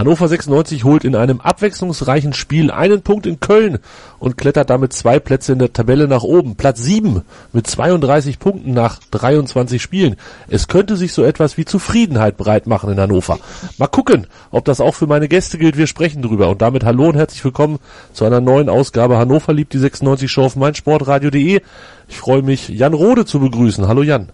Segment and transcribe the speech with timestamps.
[0.00, 3.80] Hannover 96 holt in einem abwechslungsreichen Spiel einen Punkt in Köln
[4.18, 6.56] und klettert damit zwei Plätze in der Tabelle nach oben.
[6.56, 7.20] Platz 7
[7.52, 10.16] mit 32 Punkten nach 23 Spielen.
[10.48, 13.40] Es könnte sich so etwas wie Zufriedenheit breit machen in Hannover.
[13.76, 15.76] Mal gucken, ob das auch für meine Gäste gilt.
[15.76, 16.48] Wir sprechen drüber.
[16.48, 17.78] Und damit hallo und herzlich willkommen
[18.14, 21.60] zu einer neuen Ausgabe Hannover liebt die 96 Show auf meinsportradio.de.
[22.08, 23.86] Ich freue mich, Jan Rode zu begrüßen.
[23.86, 24.30] Hallo Jan.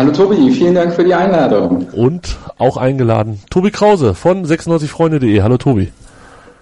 [0.00, 1.86] Hallo Tobi, vielen Dank für die Einladung.
[1.92, 5.42] Und auch eingeladen Tobi Krause von 96freunde.de.
[5.42, 5.92] Hallo Tobi.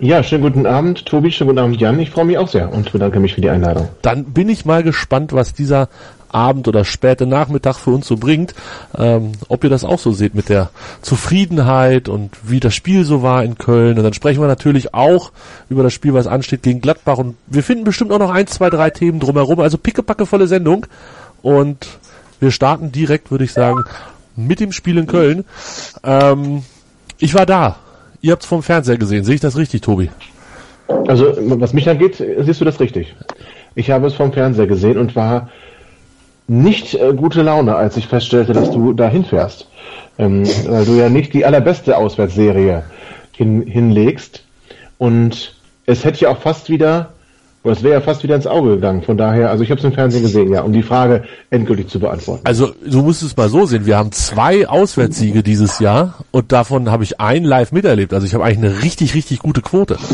[0.01, 2.01] Ja, schönen guten Abend, Tobi, schönen guten Abend, Jan.
[2.01, 3.91] Ich freue mich auch sehr und bedanke mich für die Einladung.
[4.02, 5.88] Dann bin ich mal gespannt, was dieser
[6.30, 8.57] Abend oder späte Nachmittag für uns so bringt.
[8.99, 10.71] Ähm, ob ihr das auch so seht mit der
[11.02, 13.99] Zufriedenheit und wie das Spiel so war in Köln.
[13.99, 15.30] Und dann sprechen wir natürlich auch
[15.68, 17.18] über das Spiel, was ansteht gegen Gladbach.
[17.18, 19.60] Und wir finden bestimmt auch noch ein, zwei, drei Themen drumherum.
[19.60, 20.87] Also pickepackevolle Sendung.
[21.40, 21.87] Und
[22.40, 23.84] wir starten direkt, würde ich sagen,
[24.36, 25.44] mit dem Spiel in Köln.
[26.04, 26.62] Ähm,
[27.18, 27.76] ich war da.
[28.20, 29.24] Ihr habt es vom Fernseher gesehen.
[29.24, 30.10] Sehe ich das richtig, Tobi?
[31.06, 33.14] Also, was mich angeht, siehst du das richtig.
[33.74, 35.50] Ich habe es vom Fernseher gesehen und war
[36.46, 39.68] nicht äh, gute Laune, als ich feststellte, dass du da hinfährst.
[40.18, 42.84] Ähm, weil du ja nicht die allerbeste Auswärtsserie
[43.32, 44.44] hin, hinlegst.
[44.96, 45.54] Und
[45.86, 47.12] es hätte ja auch fast wieder
[47.69, 49.02] und das wäre ja fast wieder ins Auge gegangen.
[49.02, 52.01] Von daher, also ich habe es im Fernsehen gesehen, ja, um die Frage endgültig zu
[52.01, 52.41] beantworten.
[52.45, 53.85] Also du musst es mal so sehen.
[53.85, 58.15] Wir haben zwei Auswärtssiege dieses Jahr und davon habe ich einen live miterlebt.
[58.15, 59.99] Also ich habe eigentlich eine richtig, richtig gute Quote.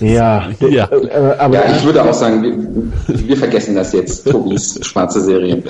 [0.00, 0.88] Ja, ja.
[0.90, 5.62] Äh, aber ja, ich würde auch sagen, wir, wir vergessen das jetzt, Tobis schwarze Serie.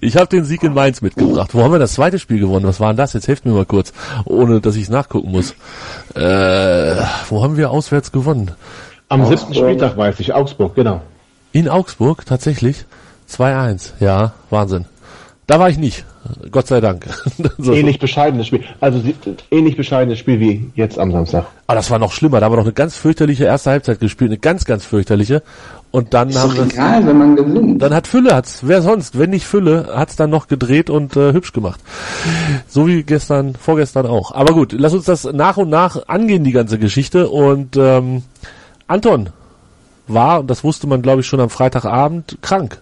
[0.00, 1.50] Ich habe den Sieg in Mainz mitgebracht.
[1.52, 2.66] Wo haben wir das zweite Spiel gewonnen?
[2.66, 3.12] Was war denn das?
[3.12, 3.92] Jetzt helft mir mal kurz,
[4.24, 5.54] ohne dass ich es nachgucken muss.
[6.14, 6.94] Äh,
[7.28, 8.52] wo haben wir auswärts gewonnen?
[9.08, 9.38] Am Augsburg.
[9.38, 11.00] siebten Spieltag weiß ich, Augsburg, genau.
[11.52, 12.84] In Augsburg, tatsächlich?
[13.30, 14.86] 2-1, ja, Wahnsinn.
[15.46, 16.04] Da war ich nicht,
[16.50, 17.06] Gott sei Dank.
[17.58, 17.72] so.
[17.72, 19.00] Ähnlich bescheidenes Spiel, also
[19.50, 21.46] ähnlich bescheidenes Spiel wie jetzt am Samstag.
[21.66, 24.30] Aber das war noch schlimmer, da haben wir noch eine ganz fürchterliche erste Halbzeit gespielt,
[24.30, 25.42] eine ganz, ganz fürchterliche.
[25.90, 27.80] Und dann ist haben wir egal, wenn man gewinnt.
[27.80, 31.32] Dann hat Fülle hat's, wer sonst, wenn nicht Fülle, hat's dann noch gedreht und äh,
[31.32, 31.80] hübsch gemacht.
[32.68, 34.32] So wie gestern, vorgestern auch.
[34.32, 37.30] Aber gut, lass uns das nach und nach angehen, die ganze Geschichte.
[37.30, 38.22] Und ähm,
[38.88, 39.30] Anton
[40.06, 42.80] war, und das wusste man glaube ich schon am Freitagabend, krank.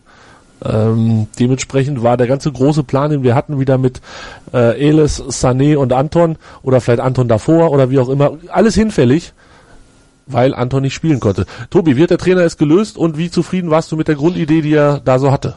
[0.65, 4.01] Ähm, dementsprechend war der ganze große Plan, den wir hatten, wieder mit
[4.55, 9.35] äh, Elis, Sané und Anton oder vielleicht Anton davor oder wie auch immer, alles hinfällig,
[10.27, 11.45] weil Anton nicht spielen konnte.
[11.69, 14.63] Tobi, wie hat der Trainer es gelöst und wie zufrieden warst du mit der Grundidee,
[14.63, 15.55] die er da so hatte?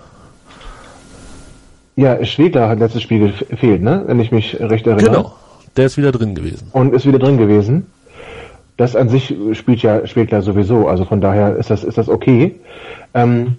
[1.95, 4.03] Ja, Schwedler hat letztes Spiel gefehlt, ne?
[4.05, 5.05] Wenn ich mich recht erinnere.
[5.05, 5.33] Genau,
[5.75, 6.69] der ist wieder drin gewesen.
[6.71, 7.87] Und ist wieder drin gewesen.
[8.79, 12.55] Das an sich spielt ja Schwegler sowieso, also von daher ist das, ist das okay.
[13.13, 13.57] Ähm,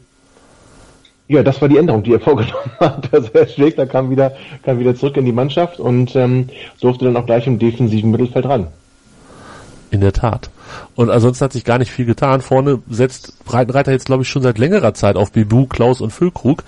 [1.29, 3.13] ja, das war die Änderung, die er vorgenommen hat.
[3.13, 4.33] Also Herr Schwegler kam wieder,
[4.63, 6.49] kam wieder zurück in die Mannschaft und ähm,
[6.81, 8.69] durfte dann auch gleich im defensiven Mittelfeld ran.
[9.91, 10.49] In der Tat.
[10.95, 12.41] Und ansonsten hat sich gar nicht viel getan.
[12.41, 16.65] Vorne setzt Breitenreiter jetzt, glaube ich, schon seit längerer Zeit auf Bibu, Klaus und Füllkrug.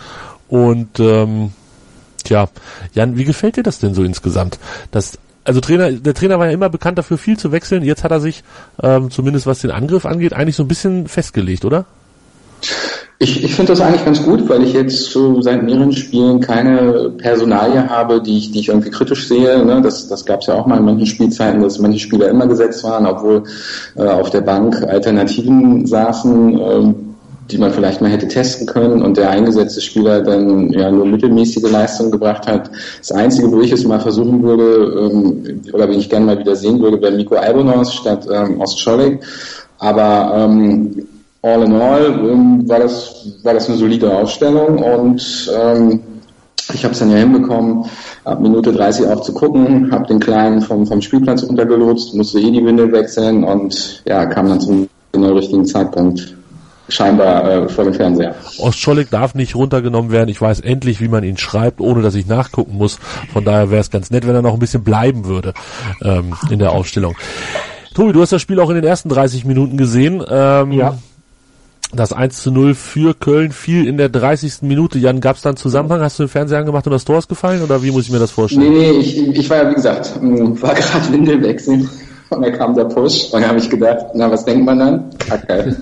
[0.49, 1.53] Und ähm,
[2.23, 2.51] tja,
[2.93, 4.59] Jan, wie gefällt dir das denn so insgesamt?
[4.91, 7.83] Dass also Trainer, der Trainer war ja immer bekannt dafür, viel zu wechseln.
[7.83, 8.43] Jetzt hat er sich,
[8.83, 11.85] ähm, zumindest was den Angriff angeht, eigentlich so ein bisschen festgelegt, oder?
[13.19, 17.13] Ich, ich finde das eigentlich ganz gut, weil ich jetzt so seit mehreren Spielen keine
[17.19, 19.65] Personalie habe, die ich, die ich irgendwie kritisch sehe.
[19.65, 19.81] Ne?
[19.81, 22.83] Das, das gab es ja auch mal in manchen Spielzeiten, dass manche Spieler immer gesetzt
[22.83, 23.45] waren, obwohl
[23.95, 26.59] äh, auf der Bank Alternativen saßen.
[26.59, 26.95] Äh,
[27.51, 31.71] die man vielleicht mal hätte testen können und der eingesetzte Spieler dann ja nur mittelmäßige
[31.71, 32.71] Leistung gebracht hat.
[32.99, 36.57] Das Einzige, wo ich es mal versuchen würde, ähm, oder wenn ich gerne mal wieder
[36.57, 39.21] sehen würde, wäre Miko Albonos statt ähm, Ostscholek.
[39.79, 41.07] Aber ähm,
[41.43, 46.01] all in all ähm, war, das, war das eine solide Ausstellung und ähm,
[46.73, 47.85] ich habe es dann ja hinbekommen,
[48.25, 52.51] ab Minute 30 auch zu gucken, habe den Kleinen vom, vom Spielplatz runtergelotst, musste eh
[52.51, 56.37] die Windel wechseln und ja, kam dann zum genau richtigen Zeitpunkt
[56.93, 58.35] scheinbar äh, vor dem Fernseher.
[58.59, 60.29] Ostscholek darf nicht runtergenommen werden.
[60.29, 62.99] Ich weiß endlich, wie man ihn schreibt, ohne dass ich nachgucken muss.
[63.33, 65.55] Von daher wäre es ganz nett, wenn er noch ein bisschen bleiben würde
[66.03, 67.17] ähm, in der Aufstellung.
[67.95, 70.23] Tobi, du hast das Spiel auch in den ersten 30 Minuten gesehen.
[70.29, 70.99] Ähm, ja.
[71.95, 74.63] Das 1 zu 0 für Köln fiel in der 30.
[74.63, 74.99] Minute.
[74.99, 76.01] Jan, gab es da einen Zusammenhang?
[76.01, 77.63] Hast du den Fernseher angemacht und das Tor ist gefallen?
[77.63, 78.73] Oder wie muss ich mir das vorstellen?
[78.73, 81.91] Nee, nee, ich, ich war ja, wie gesagt, war gerade Windelwechseln
[82.35, 85.11] Und dann kam der Push und dann habe ich gedacht, na, was denkt man dann?
[85.19, 85.77] Kacke.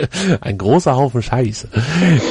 [0.40, 1.68] ein großer Haufen Scheiße.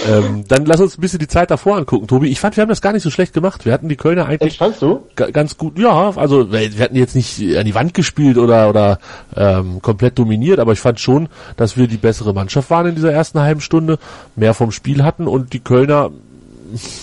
[0.10, 2.30] ähm, dann lass uns ein bisschen die Zeit davor angucken, Tobi.
[2.30, 3.66] Ich fand, wir haben das gar nicht so schlecht gemacht.
[3.66, 4.54] Wir hatten die Kölner eigentlich.
[4.54, 5.02] Echt, fandst du?
[5.16, 6.12] Ganz gut, ja.
[6.16, 9.00] Also wir hatten jetzt nicht an die Wand gespielt oder oder
[9.36, 13.12] ähm, komplett dominiert, aber ich fand schon, dass wir die bessere Mannschaft waren in dieser
[13.12, 14.00] ersten halben Stunde,
[14.36, 16.12] mehr vom Spiel hatten und die Kölner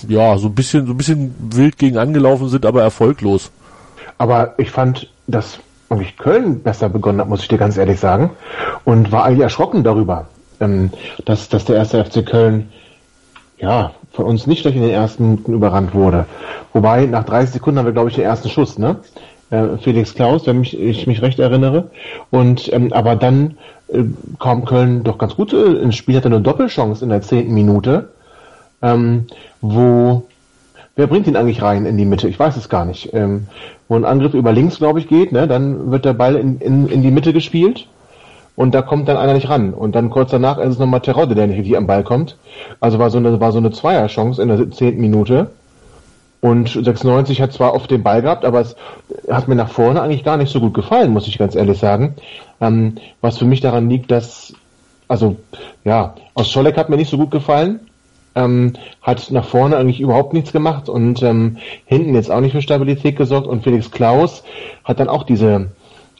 [0.09, 3.51] ja so ein bisschen so ein bisschen wild gegen angelaufen sind, aber erfolglos.
[4.19, 5.59] Aber ich fand, dass
[5.94, 8.31] eigentlich Köln besser begonnen hat, muss ich dir ganz ehrlich sagen.
[8.85, 10.26] Und war eigentlich erschrocken darüber,
[10.61, 10.91] ähm,
[11.25, 12.70] dass, dass der erste FC Köln
[13.58, 16.26] ja, von uns nicht durch in den ersten Minuten überrannt wurde.
[16.73, 18.96] Wobei, nach 30 Sekunden haben wir, glaube ich, den ersten Schuss, ne?
[19.50, 21.91] Äh, Felix Klaus, wenn mich, ich mich recht erinnere.
[22.31, 23.56] Und ähm, aber dann
[23.88, 24.05] äh,
[24.41, 28.11] kam Köln doch ganz gut äh, ins Spiel, hatte eine Doppelchance in der zehnten Minute,
[28.82, 29.26] ähm,
[29.61, 30.26] wo
[30.96, 32.29] wer bringt ihn eigentlich rein in die Mitte?
[32.29, 33.12] Ich weiß es gar nicht.
[33.12, 33.49] Ähm,
[33.88, 35.46] wo ein Angriff über links, glaube ich, geht, ne?
[35.46, 37.87] dann wird der Ball in, in, in die Mitte gespielt
[38.56, 39.75] und da kommt dann einer nicht ran.
[39.75, 42.37] Und dann kurz danach ist es nochmal Terodde, der nicht richtig am Ball kommt.
[42.81, 45.50] Also war so eine, war so eine Zweierchance in der zehnten Minute.
[46.41, 48.76] Und 96 hat zwar oft den Ball gehabt, aber es
[49.31, 52.17] hat mir nach vorne eigentlich gar nicht so gut gefallen, muss ich ganz ehrlich sagen.
[52.61, 54.52] Ähm, was für mich daran liegt, dass,
[55.08, 55.37] also,
[55.85, 57.81] ja, aus Scholleck hat mir nicht so gut gefallen
[58.35, 62.63] ähm, hat nach vorne eigentlich überhaupt nichts gemacht und ähm, hinten jetzt auch nicht für
[62.63, 64.45] Stabilität gesorgt und Felix Klaus
[64.85, 65.71] hat dann auch diese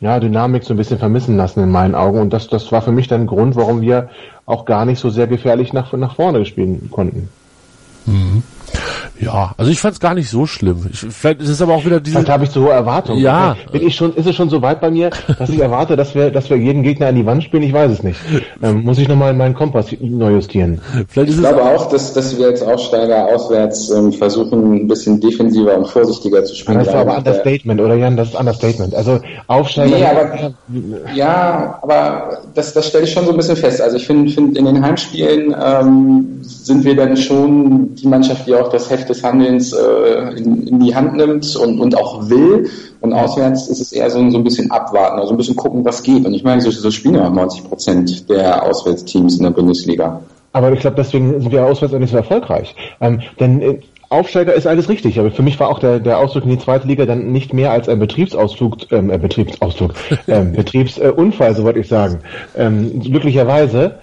[0.01, 2.93] ja, Dynamik so ein bisschen vermissen lassen in meinen Augen und das, das war für
[2.93, 4.11] mich dann ein Grund, warum wir
[4.47, 7.29] auch gar nicht so sehr gefährlich nach, nach vorne spielen konnten.
[8.07, 8.43] Mhm.
[9.21, 10.87] Ja, also ich fand es gar nicht so schlimm.
[10.93, 12.17] Ich, vielleicht ist es aber auch wieder diese.
[12.17, 13.21] Vielleicht habe ich so hohe Erwartungen.
[13.21, 13.57] Ja.
[13.71, 16.31] Bin ich schon, ist es schon so weit bei mir, dass ich erwarte, dass wir,
[16.31, 17.63] dass wir jeden Gegner an die Wand spielen?
[17.63, 18.19] Ich weiß es nicht.
[18.63, 20.81] Ähm, muss ich nochmal meinen Kompass neu justieren.
[21.09, 25.21] Vielleicht ist ich glaube auch, dass, dass wir als Aufsteiger auswärts ähm, versuchen, ein bisschen
[25.21, 26.79] defensiver und vorsichtiger zu spielen.
[26.79, 28.17] das war aber Understatement, oder Jan?
[28.17, 28.95] Das ist Understatement.
[28.95, 29.97] Also Aufsteiger.
[29.97, 30.55] Nee, aber,
[31.15, 33.81] ja, aber das, das stelle ich schon so ein bisschen fest.
[33.81, 38.55] Also ich finde, find, in den Heimspielen ähm, sind wir dann schon die Mannschaft, die
[38.55, 42.69] auch das Heft des Handelns äh, in, in, die Hand nimmt und, und auch will.
[43.01, 46.03] Und auswärts ist es eher so, so ein bisschen abwarten, also ein bisschen gucken, was
[46.03, 46.25] geht.
[46.25, 50.21] Und ich meine, so, so spielen ja 90 Prozent der Auswärtsteams in der Bundesliga.
[50.53, 52.75] Aber ich glaube, deswegen sind wir auswärts auch nicht so erfolgreich.
[53.01, 53.79] Ähm, denn äh,
[54.15, 56.87] Aufsteiger ist alles richtig, aber für mich war auch der, der Ausflug in die zweite
[56.87, 59.95] Liga dann nicht mehr als ein Betriebsausflug, ähm, äh, Betriebsausflug,
[60.29, 62.21] ähm, Betriebsunfall, so wollte ich sagen.
[62.57, 63.97] Ähm, glücklicherweise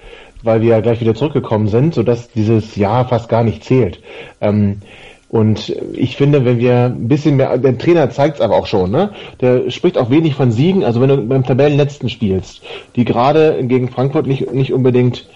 [0.44, 4.00] weil wir ja gleich wieder zurückgekommen sind, sodass dieses Jahr fast gar nicht zählt.
[4.40, 4.82] Ähm,
[5.30, 8.92] und ich finde, wenn wir ein bisschen mehr, der Trainer zeigt es aber auch schon,
[8.92, 9.12] ne?
[9.40, 10.84] Der spricht auch wenig von Siegen.
[10.84, 12.62] Also wenn du beim Tabellenletzten spielst,
[12.98, 15.30] die gerade gegen Frankfurt nicht, nicht unbedingt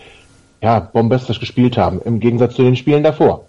[0.61, 3.45] ja, bombastisch gespielt haben, im Gegensatz zu den Spielen davor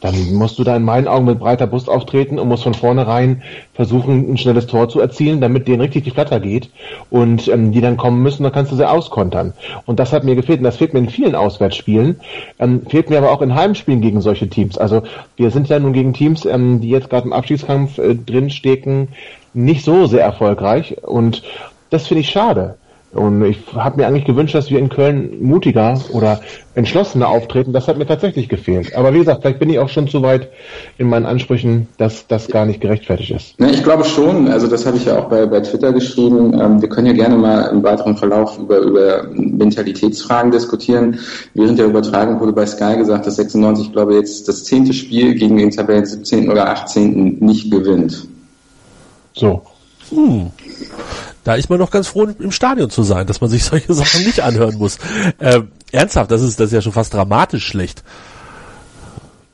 [0.00, 3.42] dann musst du da in meinen Augen mit breiter Brust auftreten und musst von vornherein
[3.74, 6.70] versuchen, ein schnelles Tor zu erzielen, damit denen richtig die Flatter geht
[7.10, 9.52] und ähm, die dann kommen müssen, dann kannst du sie auskontern.
[9.86, 12.20] Und das hat mir gefehlt und das fehlt mir in vielen Auswärtsspielen,
[12.58, 14.78] ähm, fehlt mir aber auch in Heimspielen gegen solche Teams.
[14.78, 15.02] Also
[15.36, 19.08] wir sind ja nun gegen Teams, ähm, die jetzt gerade im Abschiedskampf äh, drinstecken,
[19.52, 21.42] nicht so sehr erfolgreich und
[21.90, 22.77] das finde ich schade.
[23.12, 26.40] Und ich habe mir eigentlich gewünscht, dass wir in Köln mutiger oder
[26.74, 27.72] entschlossener auftreten.
[27.72, 28.94] Das hat mir tatsächlich gefehlt.
[28.94, 30.50] Aber wie gesagt, vielleicht bin ich auch schon zu weit
[30.98, 33.58] in meinen Ansprüchen, dass das gar nicht gerechtfertigt ist.
[33.58, 34.48] Ne, ich glaube schon.
[34.48, 36.52] Also das habe ich ja auch bei, bei Twitter geschrieben.
[36.60, 41.18] Ähm, wir können ja gerne mal im weiteren Verlauf über, über Mentalitätsfragen diskutieren.
[41.54, 45.34] Während der Übertragung wurde bei Sky gesagt, dass 96, glaube ich, jetzt das zehnte Spiel
[45.34, 46.50] gegen den Tabellen 17.
[46.50, 47.38] oder 18.
[47.40, 48.28] nicht gewinnt.
[49.32, 49.62] So.
[50.10, 50.50] Hm.
[51.48, 54.22] Da ist man noch ganz froh, im Stadion zu sein, dass man sich solche Sachen
[54.22, 54.98] nicht anhören muss.
[55.40, 58.04] Ähm, ernsthaft, das ist, das ist ja schon fast dramatisch schlecht.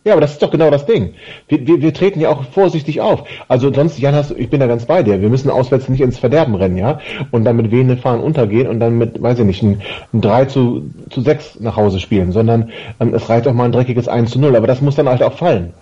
[0.03, 1.15] Ja, aber das ist doch genau das Ding.
[1.47, 3.23] Wir, wir, wir treten ja auch vorsichtig auf.
[3.47, 5.21] Also sonst, Jan, hast, ich bin da ganz bei dir.
[5.21, 6.99] Wir müssen auswärts nicht ins Verderben rennen, ja?
[7.31, 9.81] Und dann mit wehenden Fahren untergehen und dann mit, weiß ich nicht, ein,
[10.13, 13.73] ein 3 zu, zu 6 nach Hause spielen, sondern ähm, es reicht auch mal ein
[13.73, 14.57] dreckiges 1 zu 0.
[14.57, 15.73] Aber das muss dann halt auch fallen.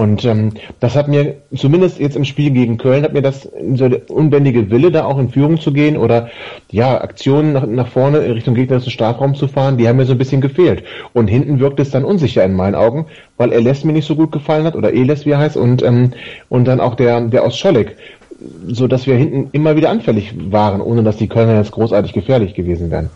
[0.00, 3.86] Und ähm, das hat mir, zumindest jetzt im Spiel gegen Köln, hat mir das so
[3.86, 6.30] der unbändige Wille, da auch in Führung zu gehen oder
[6.70, 10.18] ja, Aktionen nach, nach vorne Richtung gegnerischen Strafraum zu fahren, die haben mir so ein
[10.18, 10.84] bisschen gefehlt.
[11.12, 14.32] Und hinten wirkt es dann unsicher in meinen Augen, weil LS mir nicht so gut
[14.32, 16.14] gefallen hat oder Eles, wie er heißt, und, ähm,
[16.48, 17.98] und dann auch der, der aus Scholleck
[18.68, 22.54] so dass wir hinten immer wieder anfällig waren, ohne dass die Kölner jetzt großartig gefährlich
[22.54, 23.10] gewesen wären.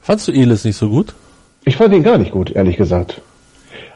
[0.00, 1.14] Fandst du Eles nicht so gut?
[1.64, 3.22] Ich fand ihn gar nicht gut, ehrlich gesagt.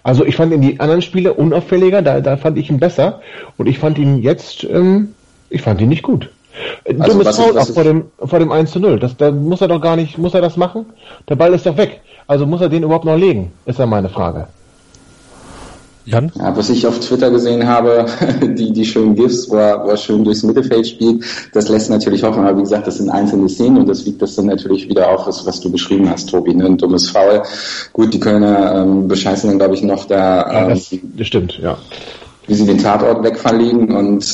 [0.02, 3.20] Also ich fand ihn die anderen Spiele unauffälliger, da, da fand ich ihn besser.
[3.56, 5.14] Und ich fand ihn jetzt, ähm,
[5.50, 6.30] ich fand ihn nicht gut.
[6.84, 8.98] Äh, also Dummes Foul auch vor dem, vor dem 1 zu 0.
[8.98, 10.86] Das, da muss er doch gar nicht, muss er das machen?
[11.28, 12.00] Der Ball ist doch weg.
[12.26, 14.48] Also muss er den überhaupt noch legen, ist ja meine Frage.
[16.08, 16.32] Jan?
[16.38, 18.06] Ja, was ich auf Twitter gesehen habe,
[18.42, 22.22] die, die schönen GIFs, wo er, wo er schön durchs Mittelfeld spielt, das lässt natürlich
[22.22, 22.44] hoffen.
[22.44, 25.26] Aber wie gesagt, das sind einzelne Szenen und das wiegt das dann natürlich wieder auf,
[25.26, 26.54] was, was du beschrieben hast, Tobi.
[26.54, 26.66] Ne?
[26.66, 27.42] Ein dummes Foul.
[27.92, 31.58] Gut, die Kölner ähm, bescheißen dann, glaube ich, noch da, Ja, ähm, das, das stimmt,
[31.62, 31.76] ja.
[32.46, 34.24] wie sie den Tatort wegverlegen und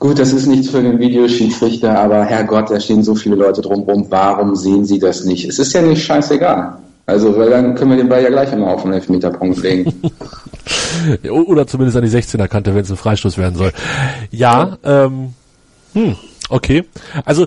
[0.00, 4.06] Gut, das ist nichts für den Videoschiedsrichter, aber Herrgott, da stehen so viele Leute drumherum.
[4.10, 5.48] Warum sehen sie das nicht?
[5.48, 6.78] Es ist ja nicht scheißegal.
[7.06, 9.92] Also, weil dann können wir den Ball ja gleich immer auf den Elfmeterpunkt legen.
[11.30, 13.72] Oder zumindest an die 16er Kante, wenn es ein Freistoß werden soll.
[14.30, 15.34] Ja, ähm,
[15.92, 16.16] hm,
[16.48, 16.84] okay.
[17.26, 17.46] Also,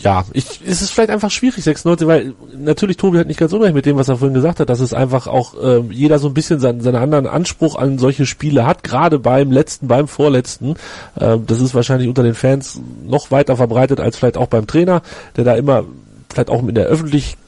[0.00, 3.74] ja, ich, es ist vielleicht einfach schwierig, 96, weil natürlich Tobi hat nicht ganz unrecht
[3.74, 6.34] mit dem, was er vorhin gesagt hat, dass es einfach auch ähm, jeder so ein
[6.34, 10.74] bisschen seinen, seinen anderen Anspruch an solche Spiele hat, gerade beim letzten, beim vorletzten.
[11.20, 15.02] Ähm, das ist wahrscheinlich unter den Fans noch weiter verbreitet als vielleicht auch beim Trainer,
[15.36, 15.84] der da immer
[16.30, 17.39] vielleicht auch in der öffentlichen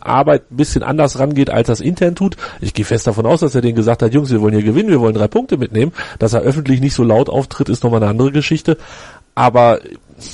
[0.00, 2.36] Arbeit ein bisschen anders rangeht, als das intern tut.
[2.60, 4.88] Ich gehe fest davon aus, dass er denen gesagt hat, Jungs, wir wollen hier gewinnen,
[4.88, 5.92] wir wollen drei Punkte mitnehmen.
[6.18, 8.78] Dass er öffentlich nicht so laut auftritt, ist nochmal eine andere Geschichte.
[9.34, 9.80] Aber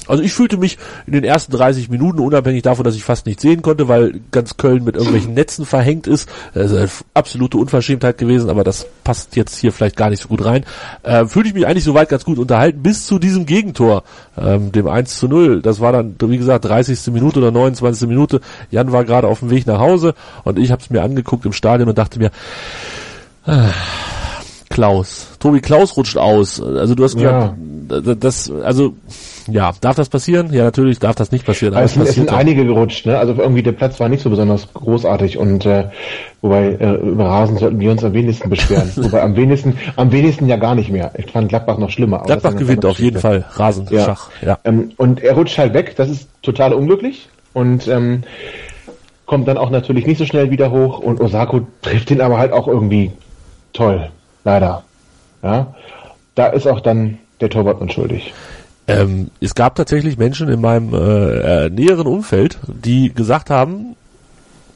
[0.07, 3.43] also ich fühlte mich in den ersten 30 Minuten, unabhängig davon, dass ich fast nichts
[3.43, 6.29] sehen konnte, weil ganz Köln mit irgendwelchen Netzen verhängt ist.
[6.55, 10.29] Das ist eine absolute Unverschämtheit gewesen, aber das passt jetzt hier vielleicht gar nicht so
[10.29, 10.65] gut rein.
[11.03, 14.05] Äh, fühlte ich mich eigentlich soweit ganz gut unterhalten, bis zu diesem Gegentor,
[14.39, 15.63] ähm, dem 1 zu 0.
[15.63, 17.13] Das war dann, wie gesagt, 30.
[17.13, 18.09] Minute oder 29.
[18.09, 18.41] Minute.
[18.71, 20.15] Jan war gerade auf dem Weg nach Hause
[20.45, 22.31] und ich habe es mir angeguckt im Stadion und dachte mir,
[23.47, 23.71] ah,
[24.75, 25.29] Klaus.
[25.39, 26.61] Tobi Klaus rutscht aus.
[26.61, 27.55] Also du hast gesagt,
[27.89, 28.95] das, also
[29.49, 30.53] ja, darf das passieren?
[30.53, 31.75] Ja, natürlich darf das nicht passieren.
[31.75, 33.19] Aber es, sind, es sind einige gerutscht, ne?
[33.19, 35.91] Also irgendwie der Platz war nicht so besonders großartig und äh,
[36.41, 38.91] wobei äh, über Rasen sollten wir uns am wenigsten beschweren.
[38.97, 41.13] wobei am wenigsten, am wenigsten ja gar nicht mehr.
[41.17, 42.23] Ich fand Gladbach noch schlimmer.
[42.25, 43.21] Gladbach gewinnt auf jeden.
[43.21, 43.45] Fall.
[43.51, 44.05] Rasen, Ja.
[44.05, 44.31] Schach.
[44.41, 44.59] Ja.
[44.65, 48.23] Ähm, und er rutscht halt weg, das ist total unglücklich und ähm,
[49.27, 52.53] kommt dann auch natürlich nicht so schnell wieder hoch und Osako trifft ihn aber halt
[52.53, 53.13] auch irgendwie
[53.73, 54.09] toll,
[54.45, 54.85] leider.
[55.43, 55.75] Ja,
[56.35, 58.33] da ist auch dann der Torwart unschuldig.
[58.87, 63.97] Ähm, es gab tatsächlich Menschen in meinem äh, äh, näheren Umfeld, die gesagt haben,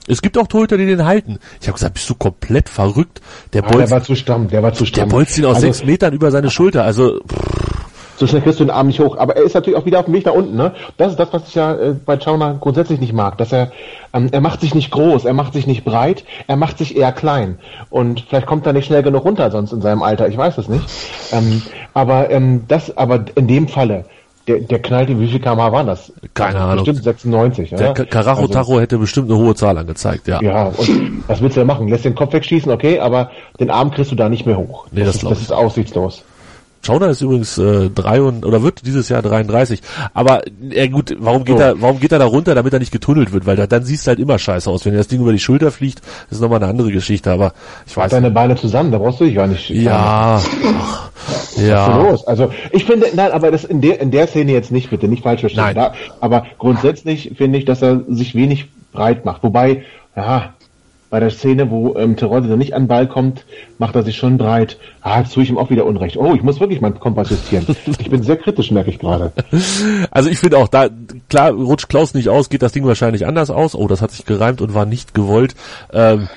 [0.06, 1.38] es gibt auch Torhüter, die den halten.
[1.60, 3.20] Ich habe gesagt, bist du komplett verrückt?
[3.52, 5.08] Der Ah, der bolzt, war zu stramm, der war zu der stramm.
[5.10, 6.84] bolzt ihn aus Also, sechs Metern über seine Schulter.
[6.84, 7.77] Also pff,
[8.18, 9.16] So schnell kriegst du den Arm nicht hoch.
[9.16, 10.56] Aber er ist natürlich auch wieder auf dem Weg nach unten.
[10.56, 10.72] Ne?
[10.96, 13.38] Das ist das, was ich ja äh, bei Schauner grundsätzlich nicht mag.
[13.38, 13.70] Dass er,
[14.12, 17.12] ähm, er macht sich nicht groß, er macht sich nicht breit, er macht sich eher
[17.12, 17.58] klein.
[17.90, 20.28] Und vielleicht kommt er nicht schnell genug runter sonst in seinem Alter.
[20.28, 20.84] Ich weiß es nicht.
[21.32, 21.62] Ähm,
[21.94, 24.04] aber ähm, das, aber in dem Falle,
[24.48, 26.12] der, der knallt ihm, wie viel kmh waren das?
[26.34, 26.84] Keine Ahnung.
[26.84, 27.70] Bestimmt 96.
[27.70, 27.92] der ja?
[27.92, 30.38] Ka- Karacho-Tacho hätte bestimmt eine hohe Zahl angezeigt, ja.
[30.38, 31.86] Also, ja, und was willst du da machen?
[31.86, 34.86] Lässt den Kopf wegschießen, okay, aber den Arm kriegst du da nicht mehr hoch.
[34.90, 36.24] Nee, das ist, glaub das ist aussichtslos.
[36.82, 39.80] Schauner ist übrigens äh, drei und, oder wird dieses Jahr 33.
[40.14, 41.62] Aber äh, gut, warum geht So.
[41.62, 43.46] er, warum geht er da runter, damit er nicht getunnelt wird?
[43.46, 44.84] Weil da, dann siehst du halt immer scheiße aus.
[44.84, 47.30] Wenn dir das Ding über die Schulter fliegt, ist nochmal eine andere Geschichte.
[47.30, 47.52] Aber
[47.86, 49.70] ich weiß Deine Beine zusammen, da brauchst du dich gar nicht.
[49.70, 50.40] Ja.
[50.40, 51.10] Ach,
[51.56, 51.96] ja.
[51.96, 52.26] los?
[52.26, 55.22] Also ich finde, nein, aber das in der in der Szene jetzt nicht, bitte nicht
[55.22, 55.64] falsch verstehen.
[55.64, 55.74] Nein.
[55.74, 59.42] Da, aber grundsätzlich finde ich, dass er sich wenig breit macht.
[59.42, 59.84] Wobei,
[60.16, 60.54] ja,
[61.10, 63.44] bei der Szene, wo ähm, Terodde nicht an den Ball kommt,
[63.78, 64.78] macht er sich schon breit.
[65.00, 66.16] Ah, jetzt tue ich ihm auch wieder Unrecht.
[66.16, 67.66] Oh, ich muss wirklich meinen Kompass justieren.
[67.86, 69.32] ich bin sehr kritisch, merke ich gerade.
[70.10, 70.88] Also ich finde auch, da,
[71.28, 73.74] klar, rutscht Klaus nicht aus, geht das Ding wahrscheinlich anders aus.
[73.74, 75.54] Oh, das hat sich gereimt und war nicht gewollt.
[75.92, 76.28] Ähm,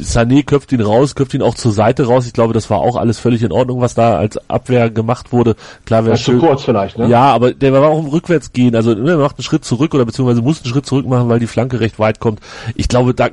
[0.00, 2.26] Sané köpft ihn raus, köpft ihn auch zur Seite raus.
[2.26, 5.56] Ich glaube, das war auch alles völlig in Ordnung, was da als Abwehr gemacht wurde.
[5.86, 7.08] Klar wäre Das ist zu kurz vielleicht, ne?
[7.08, 8.74] Ja, aber der war auch im Rückwärtsgehen.
[8.74, 11.38] Also ne, er macht einen Schritt zurück oder beziehungsweise muss einen Schritt zurück machen, weil
[11.38, 12.40] die Flanke recht weit kommt.
[12.74, 13.28] Ich glaube, da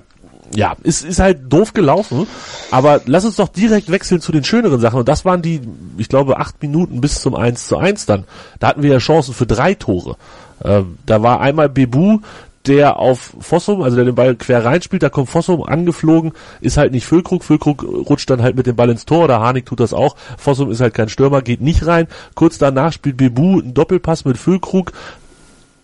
[0.56, 2.28] ja, ist, ist halt doof gelaufen,
[2.72, 5.00] aber lass uns doch direkt wechseln zu den schöneren Sachen.
[5.00, 5.62] Und das waren die,
[5.98, 8.26] ich glaube, acht Minuten bis zum 1 zu 1 dann.
[8.60, 10.16] Da hatten wir ja Chancen für drei Tore.
[10.64, 12.20] Ähm, da war einmal Bebu,
[12.68, 16.32] der auf Fossum, also der den Ball quer reinspielt, da kommt Fossum angeflogen,
[16.62, 19.66] ist halt nicht Füllkrug, Füllkrug rutscht dann halt mit dem Ball ins Tor, oder Harnik
[19.66, 23.60] tut das auch, Fossum ist halt kein Stürmer, geht nicht rein, kurz danach spielt Bebu
[23.60, 24.94] einen Doppelpass mit Füllkrug,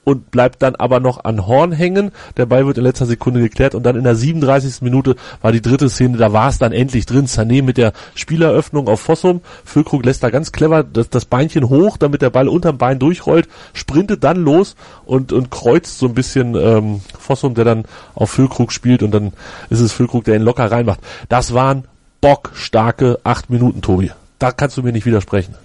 [0.03, 2.11] und bleibt dann aber noch an Horn hängen.
[2.37, 4.81] Der Ball wird in letzter Sekunde geklärt und dann in der 37.
[4.81, 7.27] Minute war die dritte Szene, da war es dann endlich drin.
[7.27, 9.41] Sané mit der Spieleröffnung auf Fossum.
[9.63, 13.47] Füllkrug lässt da ganz clever das, das Beinchen hoch, damit der Ball unterm Bein durchrollt,
[13.73, 18.71] sprintet dann los und, und kreuzt so ein bisschen ähm, Fossum, der dann auf Füllkrug
[18.71, 19.33] spielt und dann
[19.69, 20.99] ist es Füllkrug, der ihn locker reinmacht.
[21.29, 21.85] Das waren
[22.21, 24.11] bockstarke acht Minuten, Tobi.
[24.39, 25.55] Da kannst du mir nicht widersprechen.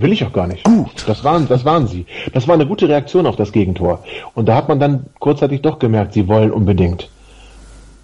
[0.00, 0.64] Will ich auch gar nicht.
[0.64, 1.04] Gut.
[1.06, 2.06] Das waren, das waren sie.
[2.32, 4.00] Das war eine gute Reaktion auf das Gegentor.
[4.34, 7.08] Und da hat man dann kurzzeitig doch gemerkt, sie wollen unbedingt.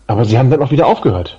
[0.07, 1.39] Aber sie haben dann auch wieder aufgehört.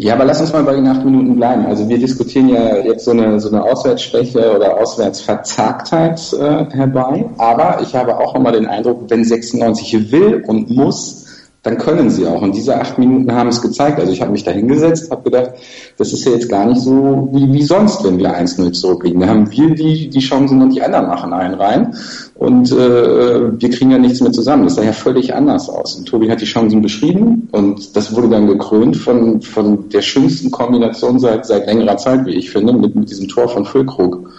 [0.00, 1.66] Ja, aber lass uns mal bei den acht Minuten bleiben.
[1.66, 7.24] Also wir diskutieren ja jetzt so eine, so eine Auswärtsschwäche oder Auswärtsverzagtheit äh, herbei.
[7.36, 11.26] Aber ich habe auch immer den Eindruck, wenn 96 will und muss,
[11.68, 12.40] dann können sie auch.
[12.40, 14.00] Und diese acht Minuten haben es gezeigt.
[14.00, 15.50] Also ich habe mich da hingesetzt, habe gedacht,
[15.98, 19.20] das ist ja jetzt gar nicht so wie, wie sonst, wenn wir 1-0 zurückliegen.
[19.20, 21.94] Da haben wir die, die Chancen und die anderen machen einen rein.
[22.36, 24.64] Und äh, wir kriegen ja nichts mehr zusammen.
[24.64, 25.96] Das sah ja völlig anders aus.
[25.96, 30.50] Und Tobi hat die Chancen beschrieben und das wurde dann gekrönt von, von der schönsten
[30.50, 34.30] Kombination seit, seit längerer Zeit, wie ich finde, mit, mit diesem Tor von Füllkrug.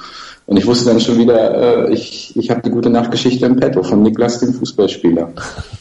[0.50, 3.84] Und ich wusste dann schon wieder, äh, ich, ich habe die gute Nachtgeschichte im Petto
[3.84, 5.30] von Niklas, dem Fußballspieler,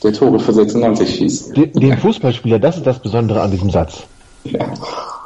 [0.03, 1.57] der Tore für 96 schießt.
[1.57, 4.03] Den, den Fußballspieler, das ist das Besondere an diesem Satz.
[4.45, 4.67] Ja.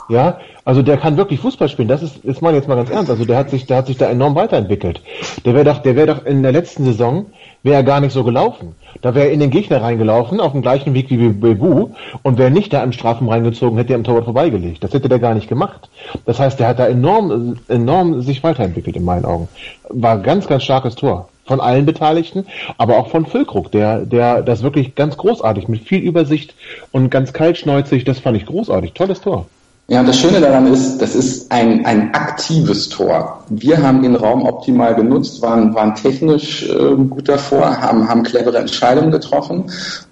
[0.09, 1.89] Ja, also der kann wirklich Fußball spielen.
[1.89, 3.11] Das ist, ist mal jetzt mal ganz ernst.
[3.11, 5.01] Also der hat sich, der hat sich da enorm weiterentwickelt.
[5.45, 7.27] Der wäre doch, der wäre doch in der letzten Saison
[7.63, 8.75] wäre er gar nicht so gelaufen.
[9.01, 11.91] Da wäre er in den Gegner reingelaufen, auf dem gleichen Weg wie Bebu
[12.23, 14.83] und wäre nicht da im Strafen reingezogen, hätte er am Torwart vorbeigelegt.
[14.83, 15.89] Das hätte der gar nicht gemacht.
[16.25, 19.49] Das heißt, der hat da enorm, enorm sich weiterentwickelt in meinen Augen.
[19.89, 22.47] War ganz, ganz starkes Tor von allen Beteiligten,
[22.79, 26.55] aber auch von Füllkrug, der, der das wirklich ganz großartig mit viel Übersicht
[26.93, 28.93] und ganz kaltschneuzig, das fand ich großartig.
[28.93, 29.47] Tolles Tor.
[29.89, 33.45] Ja, und das Schöne daran ist, das ist ein, ein aktives Tor.
[33.49, 38.59] Wir haben den Raum optimal genutzt, waren, waren technisch äh, gut davor, haben, haben clevere
[38.59, 39.65] Entscheidungen getroffen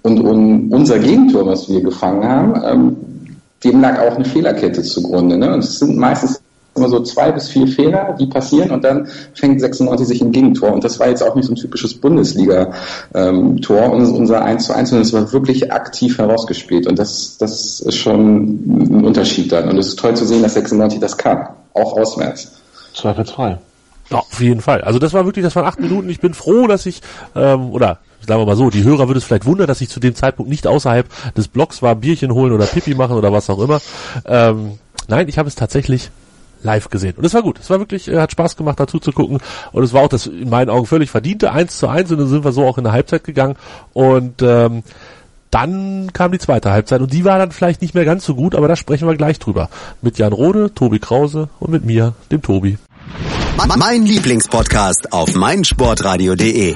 [0.03, 2.97] und, und unser Gegentor, was wir gefangen haben, ähm,
[3.63, 5.37] dem lag auch eine Fehlerkette zugrunde.
[5.37, 5.53] Ne?
[5.53, 6.40] Und es sind meistens
[6.75, 10.71] immer so zwei bis vier Fehler, die passieren und dann fängt 96 sich ein Gegentor.
[10.71, 12.73] Und das war jetzt auch nicht so ein typisches Bundesliga-Tor,
[13.13, 13.59] ähm,
[13.91, 16.87] unser 1 zu 1, sondern es war wirklich aktiv herausgespielt.
[16.87, 19.69] Und das, das ist schon ein Unterschied dann.
[19.69, 22.53] Und es ist toll zu sehen, dass 96 das kann, auch auswärts.
[22.93, 23.57] Zweifelsfrei.
[24.09, 24.81] Ja, auf jeden Fall.
[24.81, 26.09] Also das war wirklich, das waren acht Minuten.
[26.09, 27.01] Ich bin froh, dass ich,
[27.35, 29.99] ähm, oder sagen wir mal so, die Hörer würde es vielleicht wundern, dass ich zu
[29.99, 33.59] dem Zeitpunkt nicht außerhalb des Blogs war, Bierchen holen oder Pipi machen oder was auch
[33.59, 33.81] immer.
[34.25, 34.73] Ähm,
[35.07, 36.11] nein, ich habe es tatsächlich
[36.63, 37.15] live gesehen.
[37.17, 37.59] Und es war gut.
[37.59, 39.39] Es war wirklich, äh, hat Spaß gemacht, dazu zu gucken.
[39.71, 42.27] Und es war auch das in meinen Augen völlig verdiente 1 zu 1 und dann
[42.27, 43.55] sind wir so auch in der Halbzeit gegangen.
[43.93, 44.83] Und ähm,
[45.51, 48.55] dann kam die zweite Halbzeit und die war dann vielleicht nicht mehr ganz so gut,
[48.55, 49.69] aber da sprechen wir gleich drüber.
[50.01, 52.77] Mit Jan Rode, Tobi Krause und mit mir, dem Tobi.
[53.77, 56.75] Mein Lieblingspodcast auf meinsportradio.de.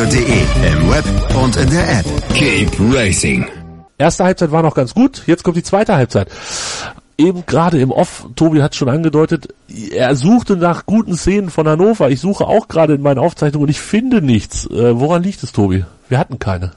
[0.01, 1.05] meinsportradio.de im Web
[1.43, 2.05] und in der App.
[2.33, 3.45] Keep Racing.
[3.97, 6.27] Erste Halbzeit war noch ganz gut, jetzt kommt die zweite Halbzeit.
[7.17, 9.53] Eben gerade im Off, Tobi hat schon angedeutet,
[9.91, 12.09] er suchte nach guten Szenen von Hannover.
[12.09, 14.65] Ich suche auch gerade in meinen Aufzeichnungen und ich finde nichts.
[14.65, 15.85] Äh, woran liegt es, Tobi?
[16.09, 16.71] Wir hatten keine.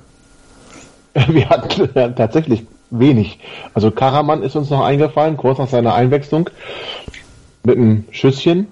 [1.28, 3.38] Wir hatten ja, tatsächlich wenig.
[3.72, 6.50] Also Karaman ist uns noch eingefallen, kurz nach seiner Einwechslung,
[7.62, 8.68] mit einem Schüsschen.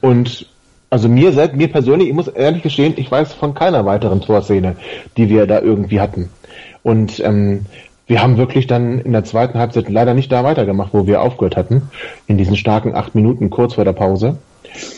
[0.00, 0.46] Und
[0.92, 4.76] also mir selbst, mir persönlich, ich muss ehrlich gestehen, ich weiß von keiner weiteren Torszene,
[5.16, 6.28] die wir da irgendwie hatten.
[6.82, 7.64] Und ähm,
[8.06, 11.56] wir haben wirklich dann in der zweiten Halbzeit leider nicht da weitergemacht, wo wir aufgehört
[11.56, 11.88] hatten,
[12.26, 14.36] in diesen starken acht Minuten kurz vor der Pause,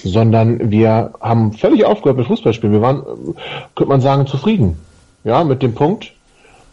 [0.02, 2.74] sondern wir haben völlig aufgehört mit Fußballspielen.
[2.74, 3.04] Wir waren,
[3.76, 4.80] könnte man sagen, zufrieden,
[5.22, 6.12] ja, mit dem Punkt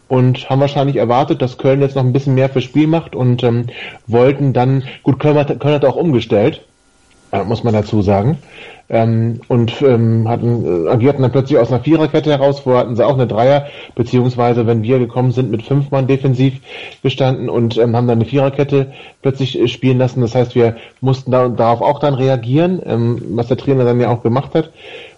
[0.08, 3.44] und haben wahrscheinlich erwartet, dass Köln jetzt noch ein bisschen mehr fürs Spiel macht und
[3.44, 3.66] ähm,
[4.08, 6.66] wollten dann, gut, Köln hat, Köln hat auch umgestellt,
[7.44, 8.38] muss man dazu sagen.
[8.90, 13.06] Ähm, und ähm, hatten, äh, agierten dann plötzlich aus einer Viererkette heraus, vorher hatten sie
[13.06, 16.60] auch eine Dreier, beziehungsweise wenn wir gekommen sind, mit fünf Mann defensiv
[17.02, 18.92] gestanden und ähm, haben dann eine Viererkette
[19.22, 20.20] plötzlich äh, spielen lassen.
[20.20, 24.10] Das heißt, wir mussten da, darauf auch dann reagieren, ähm, was der Trainer dann ja
[24.10, 24.70] auch gemacht hat.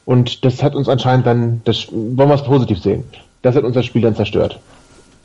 [0.05, 3.03] Und das hat uns anscheinend dann, das wollen wir es positiv sehen.
[3.43, 4.61] Das hat unser Spiel dann zerstört.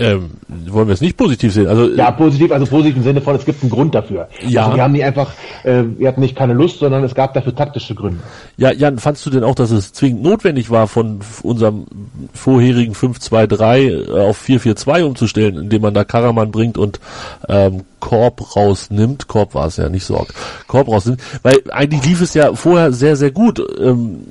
[0.02, 1.68] Ähm, wollen wir es nicht positiv sehen?
[1.68, 4.30] Also Ja, positiv, also positiv im Sinne von, es gibt einen Grund dafür.
[4.48, 4.64] Ja.
[4.64, 5.34] Also wir haben nicht einfach,
[5.64, 8.20] äh, wir hatten nicht keine Lust, sondern es gab dafür taktische Gründe.
[8.56, 11.86] Ja, Jan, fandst du denn auch, dass es zwingend notwendig war, von unserem
[12.34, 17.02] vorherigen 5-2-3 äh, auf 4-4-2 umzustellen, indem man da Karaman bringt und
[17.50, 19.28] ähm, Korb rausnimmt?
[19.28, 20.34] Korb war es ja, nicht Sorg.
[20.68, 21.22] Korb rausnimmt.
[21.44, 23.62] Weil eigentlich lief es ja vorher sehr, sehr gut.
[23.82, 24.22] Ähm,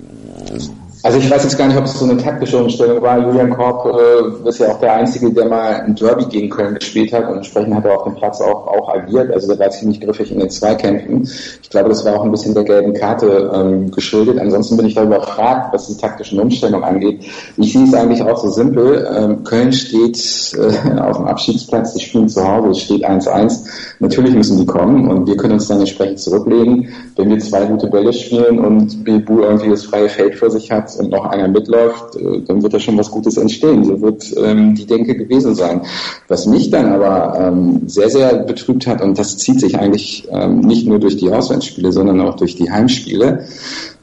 [1.02, 3.18] Also ich weiß jetzt gar nicht, ob es so eine taktische Umstellung war.
[3.18, 7.12] Julian Korb äh, ist ja auch der Einzige, der mal ein Derby gegen Köln gespielt
[7.12, 9.30] hat und entsprechend hat er auf dem Platz auch, auch agiert.
[9.32, 11.22] Also der war ziemlich griffig in den Zweikämpfen.
[11.62, 14.40] Ich glaube, das war auch ein bisschen der gelben Karte ähm, geschuldet.
[14.40, 17.24] Ansonsten bin ich da überfragt, was die taktischen Umstellungen angeht.
[17.56, 19.08] Ich sehe es eigentlich auch so simpel.
[19.16, 23.66] Ähm, Köln steht äh, auf dem Abschiedsplatz, die spielen zu Hause, es steht 1-1.
[24.00, 26.88] Natürlich müssen die kommen und wir können uns dann entsprechend zurücklegen.
[27.14, 30.87] Wenn wir zwei gute Bälle spielen und Bilbu irgendwie das freie Feld vor sich hat,
[30.96, 33.84] und noch einer mitläuft, äh, dann wird da schon was Gutes entstehen.
[33.84, 35.82] So wird ähm, die Denke gewesen sein.
[36.28, 40.60] Was mich dann aber ähm, sehr, sehr betrübt hat, und das zieht sich eigentlich ähm,
[40.60, 43.46] nicht nur durch die Auswärtsspiele, sondern auch durch die Heimspiele,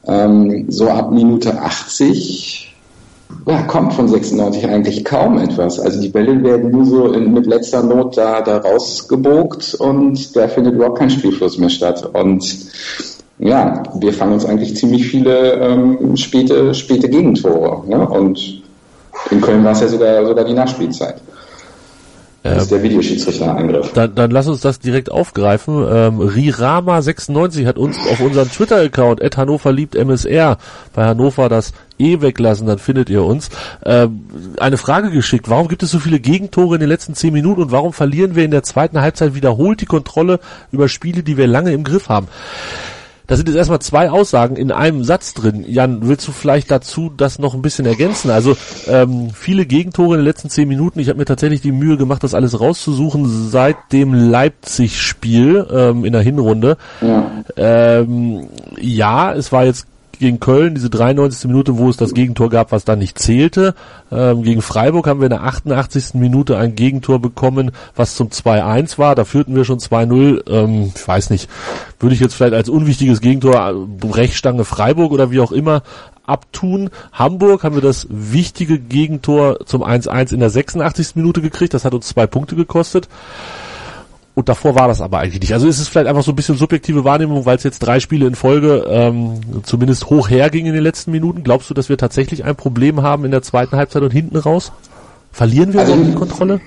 [0.08, 2.66] ähm, so ab Minute 80
[3.48, 5.80] ja, kommt von 96 eigentlich kaum etwas.
[5.80, 10.48] Also die Bälle werden nur so in, mit letzter Not da, da rausgebogt und da
[10.48, 12.10] findet überhaupt kein Spielfluss mehr statt.
[12.14, 12.44] Und
[13.40, 17.88] ja, wir fangen uns eigentlich ziemlich viele ähm, späte, späte Gegentore.
[17.88, 18.08] Ne?
[18.08, 18.62] Und
[19.32, 21.16] in Köln war es ja sogar, sogar die Nachspielzeit.
[22.44, 23.94] Das ist der Videoschiedsrichter-Eingriff.
[23.94, 25.78] Dann, dann lass uns das direkt aufgreifen.
[25.78, 30.60] Ähm, Rirama96 hat uns auf unseren Twitter-Account at Hannover liebt MSR
[30.94, 33.50] bei Hannover das E weglassen, dann findet ihr uns.
[33.84, 34.26] Ähm,
[34.60, 35.50] eine Frage geschickt.
[35.50, 38.46] Warum gibt es so viele Gegentore in den letzten zehn Minuten und warum verlieren wir
[38.46, 40.40] in der zweiten Halbzeit wiederholt die Kontrolle
[40.72, 42.28] über Spiele, die wir lange im Griff haben?
[43.28, 45.66] Da sind jetzt erstmal zwei Aussagen in einem Satz drin.
[45.68, 48.30] Jan, willst du vielleicht dazu das noch ein bisschen ergänzen?
[48.30, 48.56] Also
[48.88, 51.00] ähm, viele Gegentore in den letzten zehn Minuten.
[51.00, 56.14] Ich habe mir tatsächlich die Mühe gemacht, das alles rauszusuchen seit dem Leipzig-Spiel ähm, in
[56.14, 56.78] der Hinrunde.
[57.02, 57.32] Ja.
[57.58, 58.48] Ähm,
[58.80, 59.88] ja, es war jetzt
[60.20, 61.46] gegen Köln, diese 93.
[61.46, 63.76] Minute, wo es das Gegentor gab, was dann nicht zählte.
[64.12, 66.14] Ähm, gegen Freiburg haben wir in der 88.
[66.16, 69.16] Minute ein Gegentor bekommen, was zum 2-1 war.
[69.16, 70.50] Da führten wir schon 2-0.
[70.50, 71.50] Ähm, ich weiß nicht,
[72.00, 75.84] würde ich jetzt vielleicht als unwichtiges Gegentor äh, Brechstange Freiburg oder wie auch immer
[76.26, 76.90] abtun.
[77.14, 81.16] Hamburg haben wir das wichtige Gegentor zum 1-1 in der 86.
[81.16, 81.74] Minute gekriegt.
[81.74, 83.08] Das hat uns zwei Punkte gekostet.
[84.36, 85.54] Und davor war das aber eigentlich nicht.
[85.54, 88.28] Also ist es vielleicht einfach so ein bisschen subjektive Wahrnehmung, weil es jetzt drei Spiele
[88.28, 91.42] in Folge ähm, zumindest hoch herging in den letzten Minuten.
[91.42, 94.74] Glaubst du, dass wir tatsächlich ein Problem haben in der zweiten Halbzeit und hinten raus?
[95.32, 96.60] Verlieren wir also, die Kontrolle?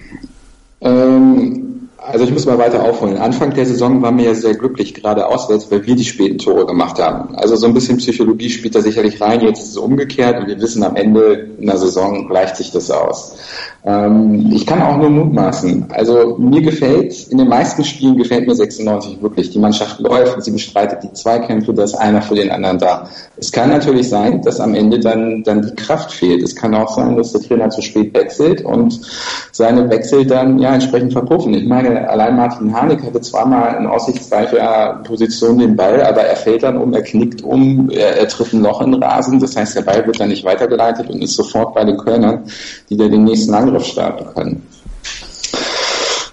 [0.81, 3.19] Ähm, also ich muss mal weiter aufholen.
[3.19, 6.67] Anfang der Saison waren wir ja sehr glücklich, gerade auswärts, weil wir die späten Tore
[6.67, 7.37] gemacht haben.
[7.37, 9.41] Also so ein bisschen Psychologie spielt da sicherlich rein.
[9.41, 13.37] Jetzt ist es umgekehrt und wir wissen, am Ende einer Saison gleicht sich das aus.
[13.85, 15.87] Ähm, ich kann auch nur mutmaßen.
[15.91, 19.51] Also mir gefällt, in den meisten Spielen gefällt mir 96 wirklich.
[19.51, 23.09] Die Mannschaft läuft, sie bestreitet die Zweikämpfe, da ist einer für den anderen da.
[23.37, 26.43] Es kann natürlich sein, dass am Ende dann, dann die Kraft fehlt.
[26.43, 29.01] Es kann auch sein, dass der Trainer zu spät wechselt und
[29.53, 31.55] seine Wechsel dann ja entsprechend verpuffen.
[31.55, 36.63] Ich meine, allein Martin Harnik hatte zweimal in aussichtsreicher Position den Ball, aber er fällt
[36.63, 39.41] dann um, er knickt um, er, er trifft ein Loch in den Rasen.
[39.41, 42.45] Das heißt, der Ball wird dann nicht weitergeleitet und ist sofort bei den Kölnern,
[42.89, 44.67] die dann den nächsten Angriff starten können.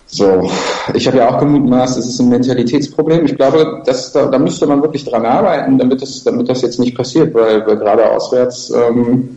[0.07, 0.49] So,
[0.93, 3.25] ich habe ja auch gemutmaßt, es ist ein Mentalitätsproblem.
[3.25, 6.79] Ich glaube, das, da, da müsste man wirklich dran arbeiten, damit das, damit das jetzt
[6.79, 9.27] nicht passiert, weil, weil gerade auswärts ähm,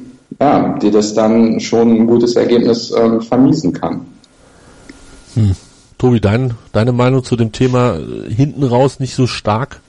[0.41, 4.07] ja, dir das dann schon ein gutes Ergebnis ähm, vermiesen kann.
[5.35, 5.57] Hm.
[5.99, 9.81] Tobi, dein, deine Meinung zu dem Thema äh, hinten raus nicht so stark?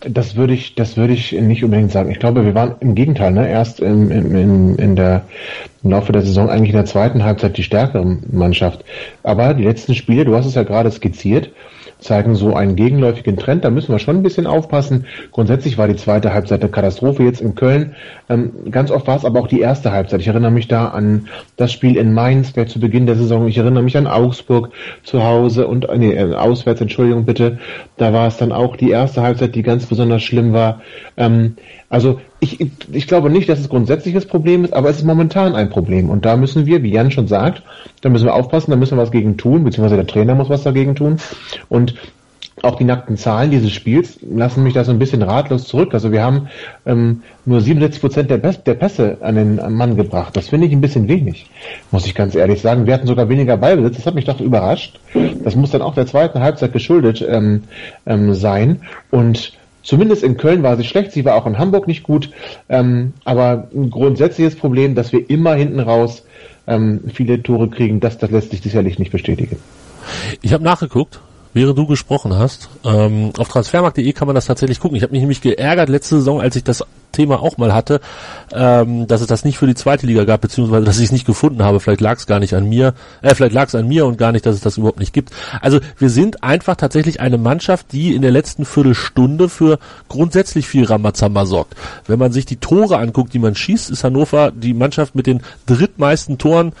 [0.00, 2.10] Das würde ich, das würde ich nicht unbedingt sagen.
[2.10, 3.48] Ich glaube, wir waren im Gegenteil, ne?
[3.48, 5.24] Erst im, im, in der,
[5.84, 8.84] im Laufe der Saison eigentlich in der zweiten Halbzeit die stärkere Mannschaft.
[9.22, 11.50] Aber die letzten Spiele, du hast es ja gerade skizziert,
[12.02, 13.64] zeigen so einen gegenläufigen Trend.
[13.64, 15.06] Da müssen wir schon ein bisschen aufpassen.
[15.30, 17.94] Grundsätzlich war die zweite Halbzeit eine Katastrophe jetzt in Köln.
[18.28, 20.20] Ähm, ganz oft war es aber auch die erste Halbzeit.
[20.20, 23.48] Ich erinnere mich da an das Spiel in Mainz gleich zu Beginn der Saison.
[23.48, 24.70] Ich erinnere mich an Augsburg
[25.02, 27.58] zu Hause und äh, nee, äh, auswärts, Entschuldigung bitte.
[27.96, 30.82] Da war es dann auch die erste Halbzeit, die ganz besonders schlimm war.
[31.16, 31.56] Ähm,
[31.88, 32.58] also ich,
[32.90, 36.10] ich glaube nicht, dass es grundsätzlich das Problem ist, aber es ist momentan ein Problem.
[36.10, 37.62] Und da müssen wir, wie Jan schon sagt,
[38.00, 40.64] da müssen wir aufpassen, da müssen wir was gegen tun, beziehungsweise der Trainer muss was
[40.64, 41.18] dagegen tun.
[41.68, 41.94] Und
[42.62, 45.94] auch die nackten Zahlen dieses Spiels lassen mich da so ein bisschen ratlos zurück.
[45.94, 46.48] Also wir haben
[46.84, 50.36] ähm, nur 67 Prozent der, der, Pässe an den Mann gebracht.
[50.36, 51.48] Das finde ich ein bisschen wenig,
[51.92, 52.86] muss ich ganz ehrlich sagen.
[52.86, 53.98] Wir hatten sogar weniger Ballbesitz.
[53.98, 54.98] Das hat mich doch überrascht.
[55.44, 57.62] Das muss dann auch der zweiten Halbzeit geschuldet ähm,
[58.04, 58.80] ähm, sein.
[59.12, 59.52] Und
[59.82, 62.30] Zumindest in Köln war sie schlecht, sie war auch in Hamburg nicht gut,
[62.68, 66.24] ähm, aber ein grundsätzliches Problem, dass wir immer hinten raus
[66.66, 69.56] ähm, viele Tore kriegen, das, das lässt sich sicherlich nicht bestätigen.
[70.40, 71.20] Ich habe nachgeguckt,
[71.54, 72.68] während du gesprochen hast.
[72.84, 74.96] Ähm, auf transfermarkt.de kann man das tatsächlich gucken.
[74.96, 78.00] Ich habe mich nämlich geärgert letzte Saison, als ich das Thema auch mal hatte,
[78.52, 81.26] ähm, dass es das nicht für die zweite Liga gab, beziehungsweise dass ich es nicht
[81.26, 81.78] gefunden habe.
[81.78, 84.32] Vielleicht lag es gar nicht an mir, äh, vielleicht lag es an mir und gar
[84.32, 85.30] nicht, dass es das überhaupt nicht gibt.
[85.60, 90.84] Also wir sind einfach tatsächlich eine Mannschaft, die in der letzten Viertelstunde für grundsätzlich viel
[90.84, 91.74] Ramazamba sorgt.
[92.06, 95.42] Wenn man sich die Tore anguckt, die man schießt, ist Hannover die Mannschaft mit den
[95.66, 96.72] drittmeisten Toren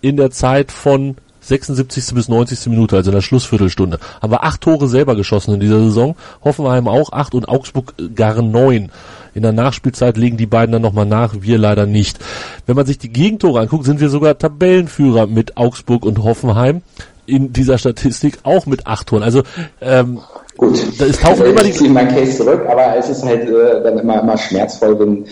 [0.00, 2.14] in der Zeit von 76.
[2.14, 2.66] bis 90.
[2.68, 6.16] Minute, also in der Schlussviertelstunde, haben wir acht Tore selber geschossen in dieser Saison.
[6.42, 8.90] Hoffenheim auch acht und Augsburg gar neun.
[9.34, 12.18] In der Nachspielzeit legen die beiden dann nochmal nach, wir leider nicht.
[12.66, 16.82] Wenn man sich die Gegentore anguckt, sind wir sogar Tabellenführer mit Augsburg und Hoffenheim
[17.26, 19.22] in dieser Statistik auch mit acht Toren.
[19.22, 19.42] Also
[19.80, 20.20] ähm,
[20.56, 23.48] Gut, da ist tauchen also immer ich ziehe mein Case zurück, aber es ist halt
[23.48, 25.24] äh, dann immer, immer schmerzvoll, wenn,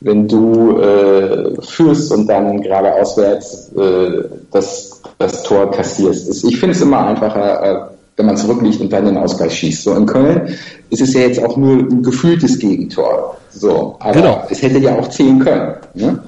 [0.00, 6.44] wenn du äh, führst und dann gerade auswärts äh, das, das Tor kassierst.
[6.44, 9.84] Ich finde es immer einfacher, äh, wenn man zurückliegt und dann den Ausgleich schießt.
[9.84, 10.54] So in Köln
[10.90, 13.36] ist es ja jetzt auch nur ein gefühltes Gegentor.
[13.50, 14.42] So, aber Genau.
[14.50, 15.74] es hätte ja auch zählen können.
[15.94, 16.18] Ne?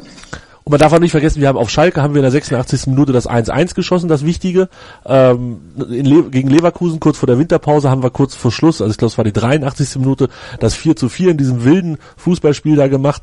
[0.68, 2.88] Und man darf auch nicht vergessen, wir haben auf Schalke haben wir in der 86.
[2.88, 4.68] Minute das 1-1 geschossen, das Wichtige.
[5.06, 8.98] Ähm, Le gegen Leverkusen kurz vor der Winterpause haben wir kurz vor Schluss, also ich
[8.98, 9.96] glaube es war die 83.
[9.96, 10.28] Minute,
[10.60, 13.22] das 4 zu 4 in diesem wilden Fußballspiel da gemacht.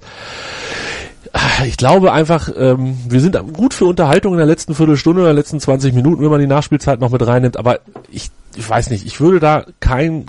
[1.68, 5.36] Ich glaube einfach, ähm, wir sind gut für Unterhaltung in der letzten Viertelstunde, in der
[5.36, 7.58] letzten 20 Minuten, wenn man die Nachspielzeit noch mit reinnimmt.
[7.58, 7.78] Aber
[8.10, 10.26] ich, ich weiß nicht, ich würde da kein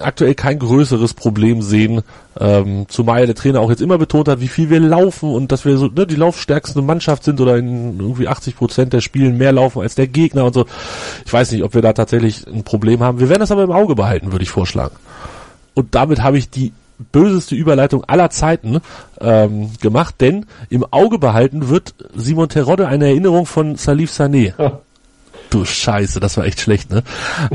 [0.00, 2.02] aktuell kein größeres Problem sehen,
[2.38, 5.64] ähm, zumal der Trainer auch jetzt immer betont hat, wie viel wir laufen und dass
[5.64, 9.52] wir so ne, die laufstärkste Mannschaft sind oder in irgendwie 80 Prozent der Spielen mehr
[9.52, 10.66] laufen als der Gegner und so.
[11.24, 13.20] Ich weiß nicht, ob wir da tatsächlich ein Problem haben.
[13.20, 14.96] Wir werden das aber im Auge behalten, würde ich vorschlagen.
[15.74, 16.72] Und damit habe ich die
[17.12, 18.80] böseste Überleitung aller Zeiten
[19.20, 24.52] ähm, gemacht, denn im Auge behalten wird Simon Terodde eine Erinnerung von Salif Sané.
[25.50, 27.02] Du Scheiße, das war echt schlecht, ne?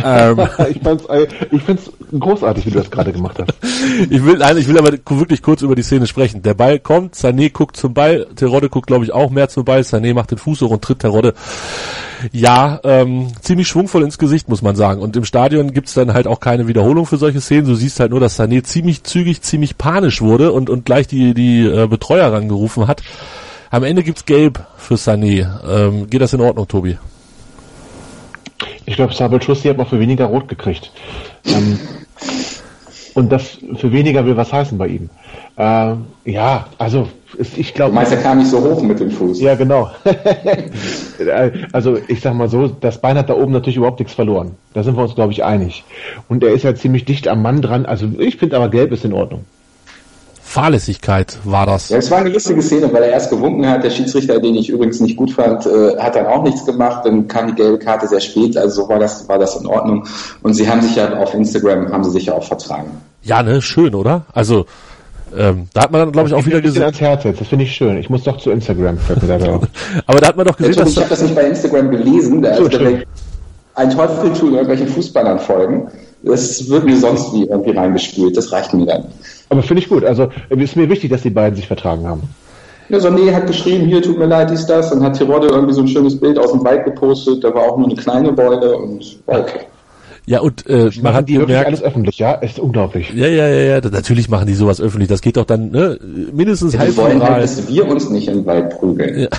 [0.03, 3.53] ähm, ich fand's, äh, ich find's großartig, wie du das gerade gemacht hast.
[4.09, 6.41] ich will, nein, ich will aber wirklich kurz über die Szene sprechen.
[6.41, 9.81] Der Ball kommt, Sané guckt zum Ball, Terodde guckt, glaube ich, auch mehr zum Ball,
[9.81, 11.33] Sané macht den Fuß hoch und tritt Terodde.
[12.31, 15.01] Ja, ähm, ziemlich schwungvoll ins Gesicht, muss man sagen.
[15.01, 17.65] Und im Stadion gibt's dann halt auch keine Wiederholung für solche Szenen.
[17.67, 21.33] Du siehst halt nur, dass Sané ziemlich zügig, ziemlich panisch wurde und, und gleich die,
[21.33, 23.03] die äh, Betreuer rangerufen hat.
[23.69, 25.47] Am Ende gibt's Gelb für Sané.
[25.67, 26.97] Ähm, geht das in Ordnung, Tobi?
[28.85, 30.91] Ich glaube, Sabel Schussi hat noch für weniger rot gekriegt.
[31.45, 31.79] Ähm,
[33.15, 35.09] und das für weniger will was heißen bei ihm.
[35.57, 37.07] Ähm, ja, also
[37.39, 37.95] es- ich Du glaube.
[37.95, 39.39] meinst, er kam nicht so hoch mit dem Fuß.
[39.39, 39.89] Ja, genau.
[41.71, 44.55] also ich sag mal so, das Bein hat da oben natürlich überhaupt nichts verloren.
[44.73, 45.83] Da sind wir uns, glaube ich, einig.
[46.27, 47.85] Und er ist ja ziemlich dicht am Mann dran.
[47.85, 49.45] Also ich finde aber gelb ist in Ordnung.
[50.55, 51.89] Fahrlässigkeit war das.
[51.89, 53.83] Ja, es war eine lustige Szene, weil er erst gewunken hat.
[53.83, 57.05] Der Schiedsrichter, den ich übrigens nicht gut fand, äh, hat dann auch nichts gemacht.
[57.05, 58.55] Dann kam die gelbe Karte sehr spät.
[58.55, 60.07] Also so war das, war das in Ordnung.
[60.43, 62.89] Und sie haben sich ja auf Instagram, haben sie sich ja auch vertragen.
[63.21, 64.27] Ja, ne, schön, oder?
[64.31, 64.65] Also,
[65.37, 66.83] ähm, da hat man dann, glaube ich, auch wieder ein bisschen gesehen.
[66.83, 67.41] ans Herz jetzt.
[67.41, 67.97] Das finde ich schön.
[67.97, 68.97] Ich muss doch zu Instagram.
[70.07, 72.41] Aber da hat man doch gesehen, Tobi, ich habe dass, das nicht bei Instagram gelesen.
[72.41, 72.79] Da So, ist
[73.75, 75.89] ein Teufel tun irgendwelchen Fußballern folgen.
[76.23, 78.37] Das wird mir sonst wie irgendwie reingespielt.
[78.37, 79.05] Das reicht mir dann.
[79.49, 80.03] Aber finde ich gut.
[80.03, 82.23] Also es ist mir wichtig, dass die beiden sich vertragen haben.
[82.89, 84.91] Ja, Sané hat geschrieben, hier tut mir leid, dies, das.
[84.91, 87.43] Dann hat Tirode irgendwie so ein schönes Bild aus dem Wald gepostet.
[87.43, 89.61] Da war auch nur eine kleine Beule und war okay.
[90.27, 92.33] ja, und äh, man Machen hat die wirklich gemerkt, alles öffentlich, ja?
[92.33, 93.11] Ist unglaublich.
[93.13, 95.09] ja, ja, ja, ja, natürlich machen die sowas öffentlich.
[95.09, 95.99] Das geht doch dann, ne,
[96.31, 99.27] mindestens Die halb wollen halt, dass wir uns nicht im Wald prügeln.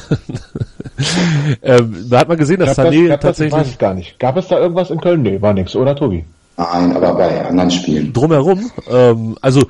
[1.63, 3.95] Ähm, da hat man gesehen, dass Gab das, Sané das, ich weiß tatsächlich es gar
[3.95, 4.19] nicht.
[4.19, 5.23] Gab es da irgendwas in Köln?
[5.23, 6.25] Nee, war nix, oder Tobi?
[6.57, 8.13] Nein, aber bei anderen Spielen.
[8.13, 9.67] drumherum, ähm, also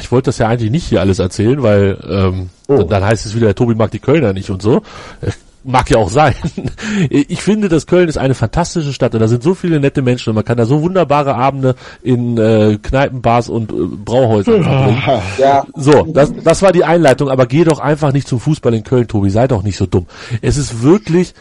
[0.00, 2.78] ich wollte das ja eigentlich nicht hier alles erzählen, weil ähm, Oh.
[2.78, 4.82] dann, dann heißt es wieder, der Tobi mag die Kölner nicht und so.
[5.68, 6.34] Mag ja auch sein.
[7.10, 10.30] Ich finde, dass Köln ist eine fantastische Stadt und da sind so viele nette Menschen
[10.30, 15.02] und man kann da so wunderbare Abende in äh, Kneipen, Bars und äh, Brauhäusern verbringen.
[15.38, 18.84] Ja, So, das, das war die Einleitung, aber geh doch einfach nicht zum Fußball in
[18.84, 20.06] Köln, Tobi, sei doch nicht so dumm.
[20.40, 21.34] Es ist wirklich,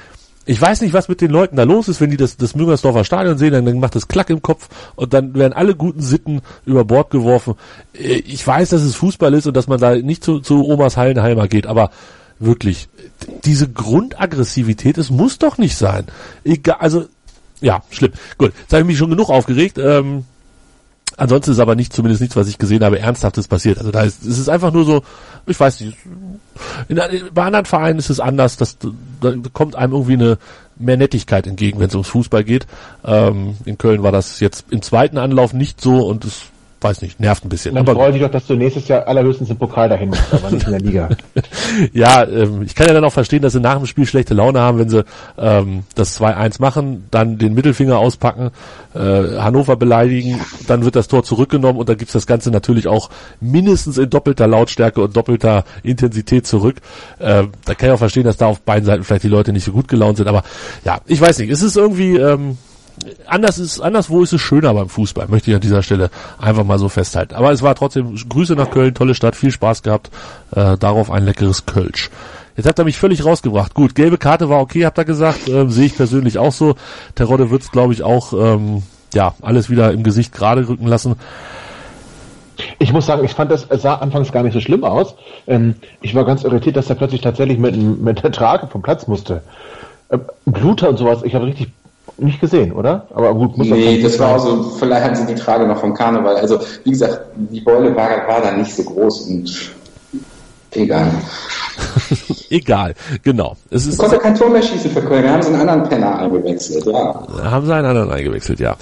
[0.46, 3.04] ich weiß nicht, was mit den Leuten da los ist, wenn die das, das Müngersdorfer
[3.04, 6.42] Stadion sehen, dann, dann macht das Klack im Kopf und dann werden alle guten Sitten
[6.66, 7.56] über Bord geworfen.
[7.94, 10.98] Äh, Ich weiß, dass es Fußball ist und dass man da nicht zu, zu Omas
[10.98, 11.90] Hallenheimer geht, aber
[12.40, 12.90] wirklich,
[13.44, 16.06] diese Grundaggressivität, es muss doch nicht sein.
[16.44, 17.06] Egal, also,
[17.62, 18.12] ja, schlimm.
[18.38, 19.78] Gut, jetzt habe ich mich schon genug aufgeregt.
[19.78, 20.26] Ähm,
[21.18, 23.78] Ansonsten ist aber nicht, zumindest nichts, was ich gesehen habe, Ernsthaftes passiert.
[23.78, 25.04] Also da ist, es ist einfach nur so,
[25.48, 25.98] ich weiß nicht,
[26.90, 27.00] in,
[27.34, 28.78] bei anderen Vereinen ist es anders, dass,
[29.22, 30.38] da kommt einem irgendwie eine
[30.78, 32.68] mehr Nettigkeit entgegen, wenn es ums Fußball geht.
[33.06, 36.48] Ähm, in Köln war das jetzt im zweiten Anlauf nicht so und es
[36.86, 37.74] weiß nicht, nervt ein bisschen.
[37.76, 40.66] Dann freue ich doch, dass du nächstes Jahr allerhöchstens im Pokal dahin musst, aber nicht
[40.66, 41.10] in der Liga.
[41.94, 44.60] ja, ähm, ich kann ja dann auch verstehen, dass sie nach dem Spiel schlechte Laune
[44.60, 45.04] haben, wenn sie
[45.38, 48.52] ähm, das 2-1 machen, dann den Mittelfinger auspacken,
[48.94, 53.10] äh, Hannover beleidigen, dann wird das Tor zurückgenommen und dann gibt's das Ganze natürlich auch
[53.42, 56.78] mindestens in doppelter Lautstärke und doppelter Intensität zurück.
[57.18, 59.66] Äh, da kann ich auch verstehen, dass da auf beiden Seiten vielleicht die Leute nicht
[59.66, 60.44] so gut gelaunt sind, aber
[60.84, 62.18] ja, ich weiß nicht, es ist irgendwie...
[62.18, 62.58] Ähm,
[63.28, 66.80] anders ist, anderswo ist es schöner beim Fußball, möchte ich an dieser Stelle einfach mal
[66.80, 67.36] so festhalten.
[67.36, 70.10] Aber es war trotzdem Grüße nach Köln, tolle Stadt, viel Spaß gehabt,
[70.56, 72.10] äh, darauf ein leckeres Kölsch.
[72.56, 73.74] Jetzt hat er mich völlig rausgebracht.
[73.74, 76.76] Gut, gelbe Karte war okay, habt ihr gesagt, ähm, sehe ich persönlich auch so.
[77.16, 81.16] Terodde wird's, glaube ich, auch ähm, ja alles wieder im Gesicht gerade rücken lassen.
[82.80, 85.16] Ich muss sagen, ich fand das, sah anfangs gar nicht so schlimm aus.
[85.48, 89.08] Ähm, ich war ganz irritiert, dass er plötzlich tatsächlich mit, mit der Trage vom Platz
[89.08, 89.42] musste.
[90.10, 91.72] Ähm, Bluter und sowas, ich habe richtig
[92.18, 93.08] nicht gesehen, oder?
[93.14, 95.94] Aber gut, muss Nee, das war auch so, vielleicht hatten sie die Trage noch vom
[95.94, 96.38] Karneval.
[96.38, 99.76] Also, wie gesagt, die Beule war, war da nicht so groß und
[100.76, 101.12] egal.
[102.50, 103.58] Egal, genau.
[103.70, 105.24] Es ist, konnte kein Tor mehr schießen für Köln.
[105.24, 107.28] Wir haben sie einen anderen Penner eingewechselt, ja.
[107.44, 108.76] Haben sie einen anderen eingewechselt, ja.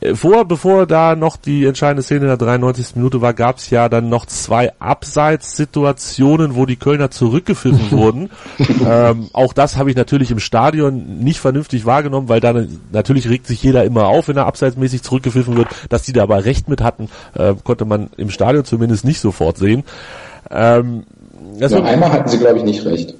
[0.00, 2.96] Äh, vor, bevor da noch die entscheidende Szene in der 93.
[2.96, 8.30] Minute war, gab es ja dann noch zwei Abseitssituationen, wo die Kölner zurückgepfiffen wurden.
[8.86, 13.46] ähm, auch das habe ich natürlich im Stadion nicht vernünftig wahrgenommen, weil dann natürlich regt
[13.46, 15.68] sich jeder immer auf, wenn er abseitsmäßig zurückgepfiffen wird.
[15.88, 19.58] Dass die da aber recht mit hatten, äh, konnte man im Stadion zumindest nicht sofort
[19.58, 19.84] sehen.
[20.50, 21.04] Ähm,
[21.58, 23.14] das ja, einmal hatten sie, glaube ich, nicht recht.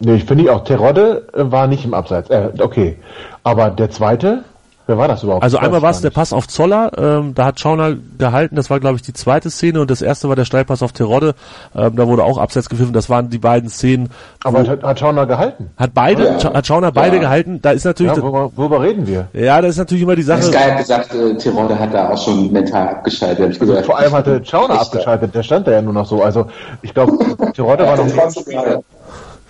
[0.00, 2.30] Nee, ich finde auch, Terodde äh, war nicht im Abseits.
[2.30, 2.96] Äh, okay.
[3.42, 4.44] Aber der zweite,
[4.88, 5.44] Wer war das überhaupt?
[5.44, 8.80] Also einmal war es der Pass auf Zoller, ähm, da hat Schauner gehalten, das war
[8.80, 11.34] glaube ich die zweite Szene und das erste war der Steilpass auf Terodde,
[11.76, 14.08] ähm, da wurde auch abseits gepfiffen, das waren die beiden Szenen.
[14.44, 15.68] Aber hat, hat Schauner gehalten?
[15.76, 16.54] Hat beide, ja.
[16.54, 17.20] hat Schauner beide ja.
[17.20, 18.16] gehalten, da ist natürlich...
[18.16, 19.28] Ja, worüber, worüber, reden wir?
[19.34, 20.44] Ja, da ist natürlich immer die Sache...
[20.44, 23.84] Sky hat gesagt, äh, Terodde hat da auch schon mental abgeschaltet, hab ich gesagt.
[23.84, 26.46] Vor allem hatte Schauner abgeschaltet, der stand da ja nur noch so, also
[26.80, 27.12] ich glaube,
[27.52, 28.06] Terodde war noch...
[28.06, 28.16] Nicht,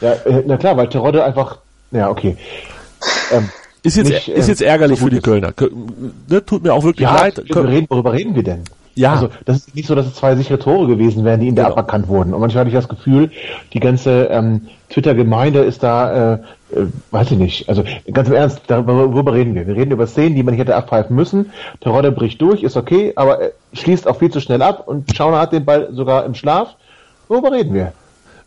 [0.01, 1.59] ja, äh, na klar, weil Terodde einfach...
[1.93, 2.37] Ja, okay.
[3.31, 3.49] Ähm,
[3.83, 5.53] ist jetzt, nicht, ist jetzt ärgerlich so für die Kölner.
[6.29, 7.39] Ne, tut mir auch wirklich ja, leid.
[7.39, 8.65] Reden, worüber reden wir denn?
[8.99, 9.13] Ja.
[9.13, 11.67] Also, das ist nicht so, dass es zwei sichere Tore gewesen wären, die in der
[11.67, 11.77] genau.
[11.77, 12.35] aberkannt wurden.
[12.35, 13.31] Und manchmal hatte ich das Gefühl,
[13.73, 16.39] die ganze ähm, Twitter-Gemeinde ist da, äh,
[16.73, 17.69] äh, weiß ich nicht.
[17.69, 19.69] Also, ganz im Ernst, darüber, worüber reden wir?
[19.69, 21.53] Wir reden über Szenen, die man nicht hätte abpfeifen müssen.
[21.85, 25.15] Der Rodder bricht durch, ist okay, aber er schließt auch viel zu schnell ab und
[25.15, 26.75] Schauner hat den Ball sogar im Schlaf.
[27.29, 27.93] Worüber reden wir?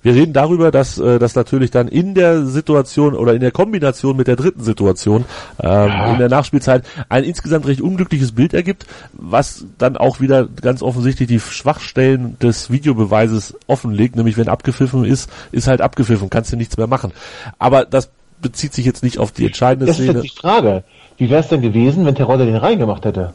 [0.04, 4.18] Wir reden darüber, dass äh, das natürlich dann in der Situation oder in der Kombination
[4.18, 5.26] mit der dritten Situation
[5.62, 6.12] ähm, ja.
[6.14, 11.28] in der Nachspielzeit ein insgesamt recht unglückliches Bild ergibt, was dann auch wieder ganz offensichtlich
[11.28, 16.78] die Schwachstellen des Videobeweises offenlegt, nämlich wenn abgepfiffen ist, ist halt abgepfiffen, kannst du nichts
[16.78, 17.12] mehr machen.
[17.60, 18.10] Aber das
[18.42, 20.14] bezieht sich jetzt nicht auf die entscheidende das Szene.
[20.14, 20.84] Das ist jetzt die Frage.
[21.18, 23.34] Wie wäre es denn gewesen, wenn Terodde den reingemacht hätte?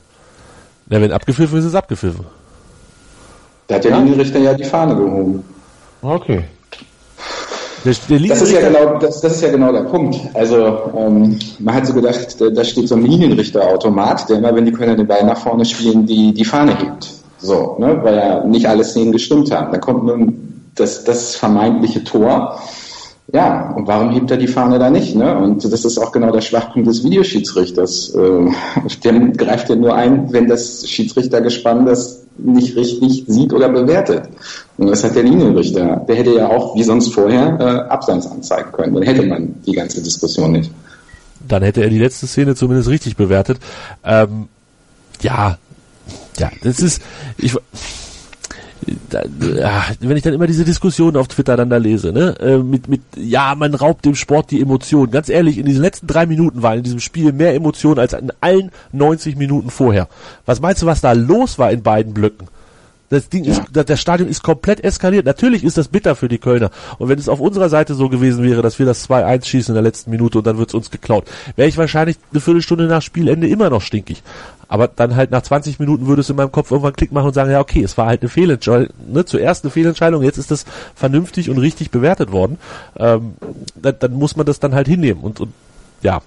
[0.90, 2.26] Ja, wenn abgepfiffen ist, ist abgepfiffen.
[3.68, 3.98] Da hat der ja?
[3.98, 5.44] Linienrichter ja die Fahne gehoben.
[6.02, 6.44] Okay.
[7.86, 10.18] Der das, ist ja genau, das, das, ist ja genau der Punkt.
[10.34, 14.64] Also ähm, man hat so gedacht, da, da steht so ein Linienrichterautomat, der immer, wenn
[14.64, 17.08] die Kölner den Ball nach vorne spielen, die, die Fahne hebt.
[17.38, 19.70] So, ne, weil ja nicht alle Szenen gestimmt haben.
[19.70, 22.60] Da kommt nun das, das vermeintliche Tor.
[23.32, 25.14] Ja, und warum hebt er die Fahne da nicht?
[25.14, 25.36] Ne?
[25.38, 28.16] Und das ist auch genau der Schwachpunkt des Videoschiedsrichters.
[28.16, 28.50] Äh,
[29.04, 34.28] der greift ja nur ein, wenn das Schiedsrichtergespann das nicht richtig sieht oder bewertet.
[34.76, 36.04] Und das hat der Linienrichter.
[36.08, 38.94] Der hätte ja auch, wie sonst vorher, äh, Abseits anzeigen können.
[38.94, 40.70] Dann hätte man die ganze Diskussion nicht.
[41.46, 43.58] Dann hätte er die letzte Szene zumindest richtig bewertet.
[44.04, 44.48] Ähm,
[45.20, 45.58] ja,
[46.38, 47.02] ja, das ist,
[47.38, 47.54] ich,
[49.10, 52.58] da, ja, wenn ich dann immer diese Diskussionen auf Twitter dann da lese, ne, äh,
[52.58, 55.10] mit, mit, ja, man raubt dem Sport die Emotionen.
[55.10, 58.32] Ganz ehrlich, in diesen letzten drei Minuten war in diesem Spiel mehr Emotionen als in
[58.40, 60.08] allen 90 Minuten vorher.
[60.44, 62.48] Was meinst du, was da los war in beiden Blöcken?
[63.08, 65.26] Das Ding ist, das Stadion ist komplett eskaliert.
[65.26, 66.70] Natürlich ist das bitter für die Kölner.
[66.98, 69.74] Und wenn es auf unserer Seite so gewesen wäre, dass wir das 2-1 schießen in
[69.74, 73.02] der letzten Minute und dann wird es uns geklaut, wäre ich wahrscheinlich eine Viertelstunde nach
[73.02, 74.22] Spielende immer noch stinkig.
[74.68, 77.34] Aber dann halt nach 20 Minuten würde es in meinem Kopf irgendwann Klick machen und
[77.34, 80.64] sagen, ja okay, es war halt eine Fehlentscheidung, ne, zuerst eine Fehlentscheidung, jetzt ist das
[80.94, 82.58] vernünftig und richtig bewertet worden.
[82.96, 83.34] Ähm,
[83.76, 85.52] dann, dann muss man das dann halt hinnehmen und, und
[86.02, 86.20] ja.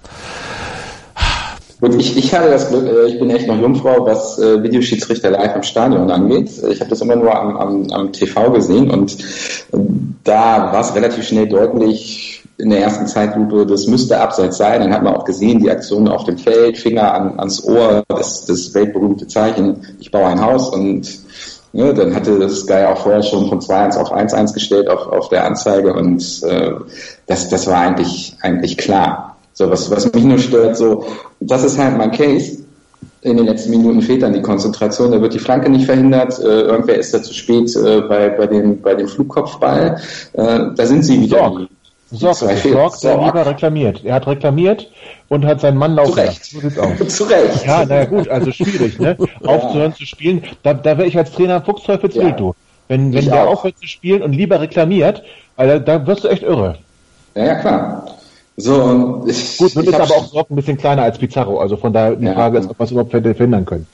[1.80, 5.30] Gut, ich, ich habe das Glück, äh, ich bin echt noch Jungfrau, was äh, Videoschiedsrichter
[5.30, 6.50] live im Stadion angeht.
[6.70, 9.16] Ich habe das immer nur am, am, am TV gesehen und
[10.24, 14.82] da war es relativ schnell deutlich in der ersten Zeitlupe, das müsste abseits sein.
[14.82, 18.44] Dann hat man auch gesehen, die Aktion auf dem Feld, Finger an, ans Ohr, das,
[18.44, 21.08] das weltberühmte Zeichen, ich baue ein Haus und
[21.72, 25.28] Ne, dann hatte das Sky auch vorher schon von 2-1 auf 1-1 gestellt auf, auf
[25.28, 26.72] der Anzeige und äh,
[27.26, 29.29] das, das war eigentlich, eigentlich klar.
[29.60, 31.04] So, was, was mich nur stört, so,
[31.40, 32.62] das ist halt mein Case.
[33.20, 36.62] in den letzten Minuten fehlt dann die Konzentration, da wird die Flanke nicht verhindert, äh,
[36.62, 40.00] irgendwer ist da zu spät äh, bei, bei, dem, bei dem Flugkopfball.
[40.32, 41.52] Äh, da sind sie wieder.
[42.10, 42.38] Sorg.
[42.38, 44.02] Sorg, Sorg, der lieber reklamiert.
[44.02, 44.90] Er hat reklamiert
[45.28, 46.40] und hat seinen Mann laufen lassen.
[46.42, 47.08] So sieht's aus.
[47.16, 47.66] Zu Recht.
[47.66, 49.14] Ja, naja gut, also schwierig, ne?
[49.44, 52.36] Aufzuhören zu spielen, da, da wäre ich als Trainer Fuchsteufelswild, Ja.
[52.36, 52.54] du.
[52.88, 53.52] Wenn, wenn Ich der auch.
[53.52, 55.22] aufhört zu spielen und lieber reklamiert,
[55.58, 56.78] also, da wirst du echt irre.
[57.34, 58.06] Ja, ja, klar.
[58.60, 61.60] So, und ich, Gut, nun ich ist aber auch Sorg ein bisschen kleiner als Pizarro,
[61.60, 62.34] also von daher die Ja.
[62.34, 63.86] Frage ist, ob wir es überhaupt hätte verhindern können.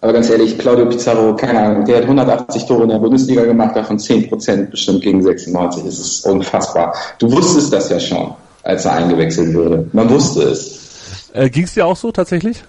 [0.00, 3.76] Aber ganz ehrlich, Claudio Pizarro, keine Ahnung, der hat 180 Tore in der Bundesliga gemacht,
[3.76, 5.84] davon 10 Prozent bestimmt gegen 96.
[5.84, 6.94] Das ist unfassbar.
[7.18, 8.32] Du wusstest das ja schon,
[8.64, 9.86] als er eingewechselt wurde.
[9.92, 11.30] Man wusste es.
[11.32, 12.62] Äh, Ging es dir auch so tatsächlich?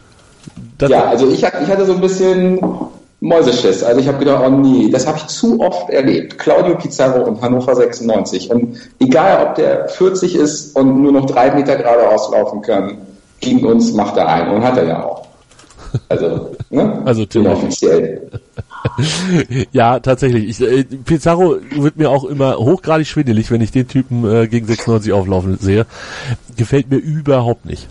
[0.78, 2.60] Das- Ja, also ich, ich hatte so ein bisschen
[3.24, 3.84] Mäuseschiss.
[3.84, 6.38] Also ich habe gedacht, oh nee, das habe ich zu oft erlebt.
[6.38, 8.52] Claudio Pizarro und Hannover 96.
[8.52, 12.98] Und egal, ob der 40 ist und nur noch drei Meter geradeaus laufen kann,
[13.40, 14.50] gegen uns macht er ein.
[14.50, 15.26] Und hat er ja auch.
[16.10, 17.02] Also, ne?
[17.06, 17.82] Also theoretisch.
[17.82, 18.30] Inoffiziell.
[19.72, 20.50] Ja, tatsächlich.
[20.50, 24.68] Ich, äh, Pizarro wird mir auch immer hochgradig schwindelig, wenn ich den Typen äh, gegen
[24.68, 25.86] 96 auflaufen sehe.
[26.58, 27.88] Gefällt mir überhaupt nicht.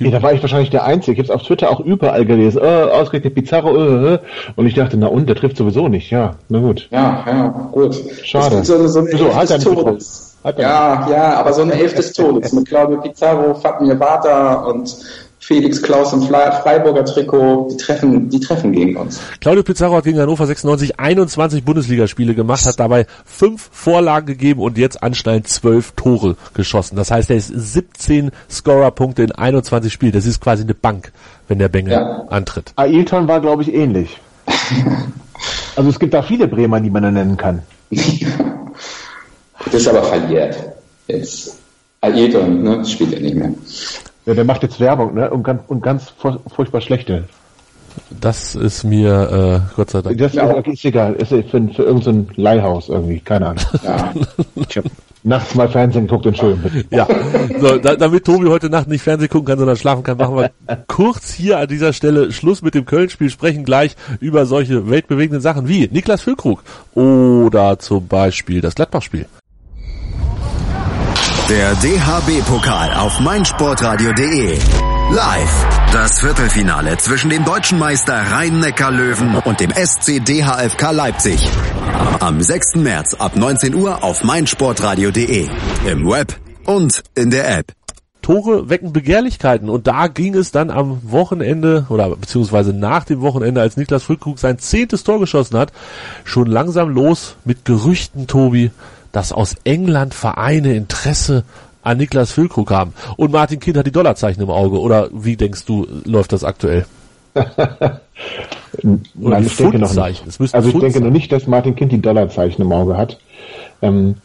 [0.00, 1.12] Nee, da war ich wahrscheinlich der Einzige.
[1.12, 2.62] Ich habe es auf Twitter auch überall gelesen.
[2.62, 4.18] Äh, ausgerechnet Pizarro, äh, äh.
[4.56, 6.10] Und ich dachte, na und, der trifft sowieso nicht.
[6.10, 6.88] Ja, na gut.
[6.90, 7.96] Ja, ja, gut.
[8.24, 8.64] Schade.
[8.64, 9.02] So, so
[9.34, 10.36] Hat er des Todes.
[10.42, 14.96] Er Ja, ja, aber so eine Elf des Todes mit Claudio Pizarro, Fatmir Bata und
[15.42, 19.18] Felix Klaus im Freiburger Trikot, die treffen, die treffen gegen uns.
[19.40, 24.76] Claudio Pizarro hat gegen Hannover 96 21 Bundesligaspiele gemacht, hat dabei fünf Vorlagen gegeben und
[24.76, 26.96] jetzt anscheinend zwölf Tore geschossen.
[26.96, 30.12] Das heißt, er ist 17 Scorerpunkte in 21 Spielen.
[30.12, 31.10] Das ist quasi eine Bank,
[31.48, 32.24] wenn der Bengel Ja.
[32.28, 32.72] antritt.
[32.76, 34.20] Ailton war, glaube ich, ähnlich.
[35.74, 37.62] Also es gibt da viele Bremer, die man da nennen kann.
[37.90, 40.54] Das ist aber verjährt.
[41.06, 41.56] Jetzt.
[42.02, 43.54] Ailton, ne, spielt er nicht mehr.
[44.26, 45.30] Ja, der macht jetzt Werbung, ne?
[45.30, 47.24] Und ganz, und ganz furch- furchtbar schlechte.
[48.20, 50.16] Das ist mir äh, Gott sei Dank.
[50.18, 50.50] Das Ja.
[50.52, 51.14] ist, ist egal.
[51.14, 53.18] Ist für, für irgendein so Leihhaus irgendwie.
[53.20, 53.64] Keine Ahnung.
[53.82, 54.12] Ja.
[54.68, 54.80] Ich
[55.22, 56.86] nachts mal Fernsehen geguckt, Entschuldigung bitte.
[56.94, 57.06] Ja,
[57.60, 60.50] so, da, damit Tobi heute Nacht nicht Fernsehen gucken kann, sondern schlafen kann, machen wir
[60.86, 65.68] kurz hier an dieser Stelle Schluss mit dem Köln-Spiel, sprechen gleich über solche weltbewegenden Sachen
[65.68, 66.62] wie Niklas Füllkrug
[66.94, 69.26] oder zum Beispiel das Gladbach-Spiel.
[71.50, 74.56] Der DHB-Pokal auf meinsportradio.de.
[75.12, 75.66] Live.
[75.92, 81.44] Das Viertelfinale zwischen dem deutschen Meister Rhein-Neckar-Löwen und dem SC DHFK Leipzig.
[82.20, 82.76] Am 6.
[82.76, 85.48] März ab 19 Uhr auf meinsportradio.de.
[85.90, 87.72] Im Web und in der App.
[88.22, 93.60] Tore wecken Begehrlichkeiten und da ging es dann am Wochenende oder beziehungsweise nach dem Wochenende,
[93.60, 95.72] als Niklas Füllkrug sein zehntes Tor geschossen hat,
[96.22, 98.70] schon langsam los mit Gerüchten, Tobi,
[99.12, 101.44] dass aus England Vereine Interesse
[101.82, 102.92] an Niklas Füllkrug haben.
[103.16, 104.80] Und Martin Kind hat die Dollarzeichen im Auge.
[104.80, 106.86] Oder wie denkst du, läuft das aktuell?
[107.34, 108.00] Nein,
[109.46, 110.26] ich denke noch Pfundzeichen.
[110.26, 110.54] nicht.
[110.54, 113.18] Also ich Pfund denke noch nicht, dass Martin Kind die Dollarzeichen im Auge hat.
[113.82, 114.16] Ähm,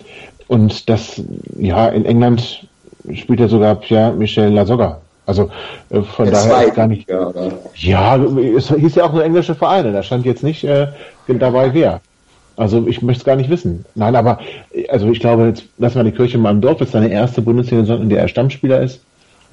[0.47, 1.21] und das,
[1.57, 2.67] ja, in England
[3.13, 4.99] spielt er sogar Pierre Michel Lasogga.
[5.25, 5.49] Also
[5.89, 7.07] äh, von Der daher ist gar nicht.
[7.07, 7.51] Zweitliga, oder?
[7.75, 9.91] Ja, es hieß ja auch nur englische Vereine.
[9.91, 10.87] Da stand jetzt nicht äh,
[11.27, 12.01] dabei wer.
[12.57, 13.85] Also ich möchte es gar nicht wissen.
[13.95, 14.39] Nein, aber
[14.89, 16.81] also ich glaube, jetzt lassen wir die Kirche mal im Dorf.
[16.81, 19.01] Ist seine erste Bundesliga-Saison, in der er Stammspieler ist.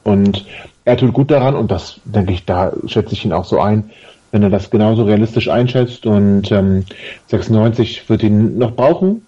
[0.05, 0.45] Und
[0.85, 3.91] er tut gut daran und das denke ich, da schätze ich ihn auch so ein,
[4.33, 6.07] wenn er das genauso realistisch einschätzt.
[6.07, 6.85] Und ähm,
[7.29, 9.23] 96 wird ihn noch brauchen.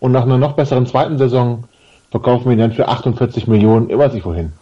[0.00, 1.64] Und nach einer noch besseren zweiten Saison
[2.10, 4.52] verkaufen wir ihn dann für 48 Millionen, ich weiß nicht wohin.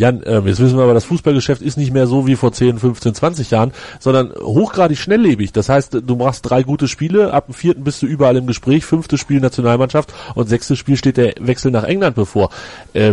[0.00, 2.78] Jan, äh, jetzt wissen wir aber, das Fußballgeschäft ist nicht mehr so wie vor 10,
[2.78, 5.52] 15, 20 Jahren, sondern hochgradig schnelllebig.
[5.52, 8.86] Das heißt, du machst drei gute Spiele, ab dem vierten bist du überall im Gespräch,
[8.86, 12.48] fünftes Spiel Nationalmannschaft und sechstes Spiel steht der Wechsel nach England bevor.
[12.94, 13.12] Äh,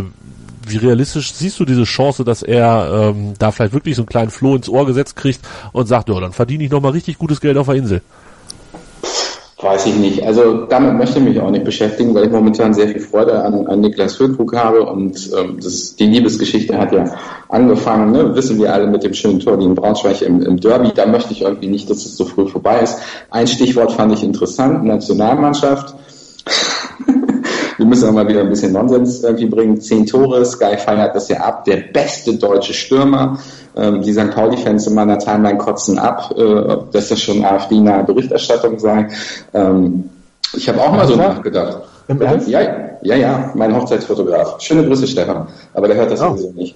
[0.65, 4.31] wie realistisch siehst du diese Chance, dass er ähm, da vielleicht wirklich so einen kleinen
[4.31, 5.41] Floh ins Ohr gesetzt kriegt
[5.73, 8.01] und sagt, ja, dann verdiene ich nochmal richtig gutes Geld auf der Insel.
[9.59, 10.23] Weiß ich nicht.
[10.23, 13.65] Also damit möchte ich mich auch nicht beschäftigen, weil ich momentan sehr viel Freude an,
[13.65, 17.05] an Niklas Füllkrug habe und ähm, das, die Liebesgeschichte hat ja
[17.49, 18.35] angefangen, ne?
[18.35, 20.91] wissen wir alle mit dem schönen Tor gegen Braunschweig im, im Derby.
[20.93, 22.99] Da möchte ich irgendwie nicht, dass es so früh vorbei ist.
[23.31, 25.95] Ein Stichwort fand ich interessant, Nationalmannschaft.
[27.87, 29.79] Wir müssen auch mal wieder ein bisschen Nonsens irgendwie bringen.
[29.79, 31.63] Zehn Tore, Sky feiert das ja ab.
[31.63, 33.39] Der beste deutsche Stürmer.
[33.77, 34.29] Ähm, die St.
[34.31, 39.07] Pauli-Fans in meiner Timeline kotzen ab, äh, ob das schon AfD-nahe Berichterstattung sei.
[39.53, 40.09] Ähm,
[40.53, 41.77] ich habe auch mal so nachgedacht.
[42.09, 42.49] Im Ernst?
[42.49, 42.59] Ja,
[43.03, 44.59] ja, ja, mein Hochzeitsfotograf.
[44.59, 45.47] Schöne Grüße, Stefan.
[45.73, 46.31] Aber der hört das Oh.
[46.31, 46.75] sowieso nicht.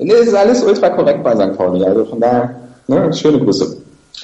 [0.00, 1.56] Nee, es ist alles ultra korrekt bei St.
[1.56, 1.84] Pauli.
[1.84, 2.56] Also von daher,
[2.88, 3.76] ne, schöne Grüße.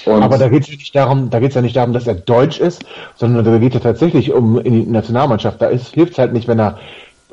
[0.06, 2.14] Und Aber da geht es nicht darum, da geht es ja nicht darum, dass er
[2.14, 2.84] deutsch ist,
[3.16, 5.60] sondern da geht es ja tatsächlich um in die Nationalmannschaft.
[5.62, 6.78] Da hilft es halt nicht, wenn er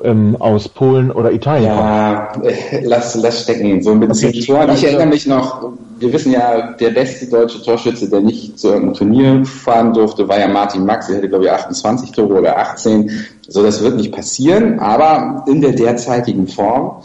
[0.02, 2.46] ähm, aus Polen oder Italien ja, kommt.
[2.46, 2.52] Ja,
[2.82, 3.82] lass, lass stecken.
[3.82, 4.40] So ein bisschen okay.
[4.40, 4.68] Tor.
[4.74, 8.94] Ich erinnere mich noch, wir wissen ja, der beste deutsche Torschütze, der nicht zu einem
[8.94, 11.08] Turnier fahren durfte, war ja Martin Max.
[11.08, 13.10] Er hatte, glaube ich, 28 Tore oder 18.
[13.48, 17.02] So, das wird nicht passieren, aber in der derzeitigen Form,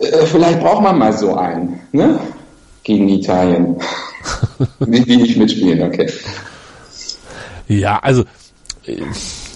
[0.00, 2.18] äh, vielleicht braucht man mal so einen, ne?
[2.82, 3.76] Gegen Italien.
[4.80, 6.10] Wie, wie nicht mitspielen, okay.
[7.68, 8.22] Ja, also,
[8.86, 8.96] äh,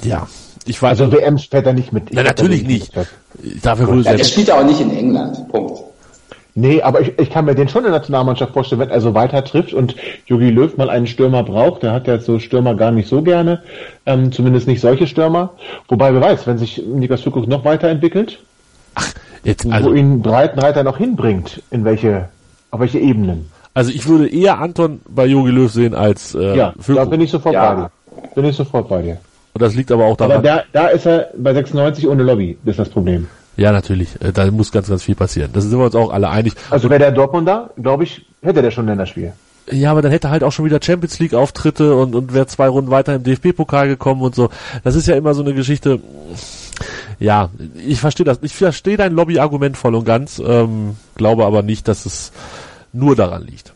[0.02, 0.26] ja,
[0.66, 1.00] ich weiß.
[1.00, 2.12] Also WM fährt er nicht mit.
[2.12, 2.92] Na, natürlich nicht.
[3.62, 5.48] Dafür wohl ja, er spielt auch nicht in England.
[5.48, 5.80] Punkt.
[6.54, 9.14] Nee, aber ich, ich kann mir den schon in der Nationalmannschaft vorstellen, wenn er so
[9.14, 9.94] weiter trifft und
[10.26, 11.82] Jogi Löw mal einen Stürmer braucht.
[11.82, 13.62] Der hat ja so Stürmer gar nicht so gerne.
[14.04, 15.54] Ähm, zumindest nicht solche Stürmer.
[15.88, 18.40] Wobei, wer weiß, wenn sich Niklas Füllkrug noch weiterentwickelt,
[18.94, 19.08] Ach,
[19.44, 22.28] jetzt, also, wo ihn Breitenreiter noch hinbringt, in welche,
[22.72, 23.50] auf welche Ebenen.
[23.74, 27.04] Also ich würde eher Anton bei Jogi Löw sehen als äh, Ja, Füllkrug.
[27.06, 27.74] da bin ich sofort ja.
[27.74, 27.90] bei dir.
[28.34, 29.18] Bin ich sofort bei dir.
[29.52, 30.38] Und das liegt aber auch daran.
[30.38, 33.26] Aber da, da ist er bei 96 ohne Lobby, das ist das Problem.
[33.56, 34.20] Ja, natürlich.
[34.22, 35.50] Äh, da muss ganz, ganz viel passieren.
[35.52, 36.54] Das sind wir uns auch alle einig.
[36.70, 39.32] Also wäre der Dortmund da, glaube ich, hätte der schon Länderspiel.
[39.70, 42.68] Ja, aber dann hätte halt auch schon wieder Champions League Auftritte und, und wäre zwei
[42.68, 44.48] Runden weiter im DFB-Pokal gekommen und so.
[44.82, 46.00] Das ist ja immer so eine Geschichte.
[47.20, 47.50] Ja,
[47.86, 48.38] ich verstehe das.
[48.42, 52.32] Ich verstehe dein Lobby-Argument voll und ganz, ähm, glaube aber nicht, dass es
[52.92, 53.72] nur daran liegt.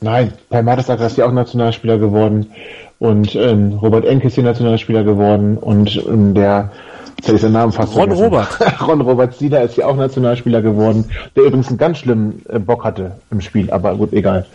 [0.00, 2.50] Nein, Per Mertesacker ist ja auch Nationalspieler geworden
[2.98, 6.70] und ähm, Robert Enke ist hier Nationalspieler geworden und ähm, der
[7.18, 8.24] Jetzt ist der Name fast Ron vergessen.
[8.24, 8.80] Robert.
[8.88, 11.04] Ron Robert Sieder ist ja auch Nationalspieler geworden,
[11.36, 14.46] der übrigens einen ganz schlimmen äh, Bock hatte im Spiel, aber gut, egal.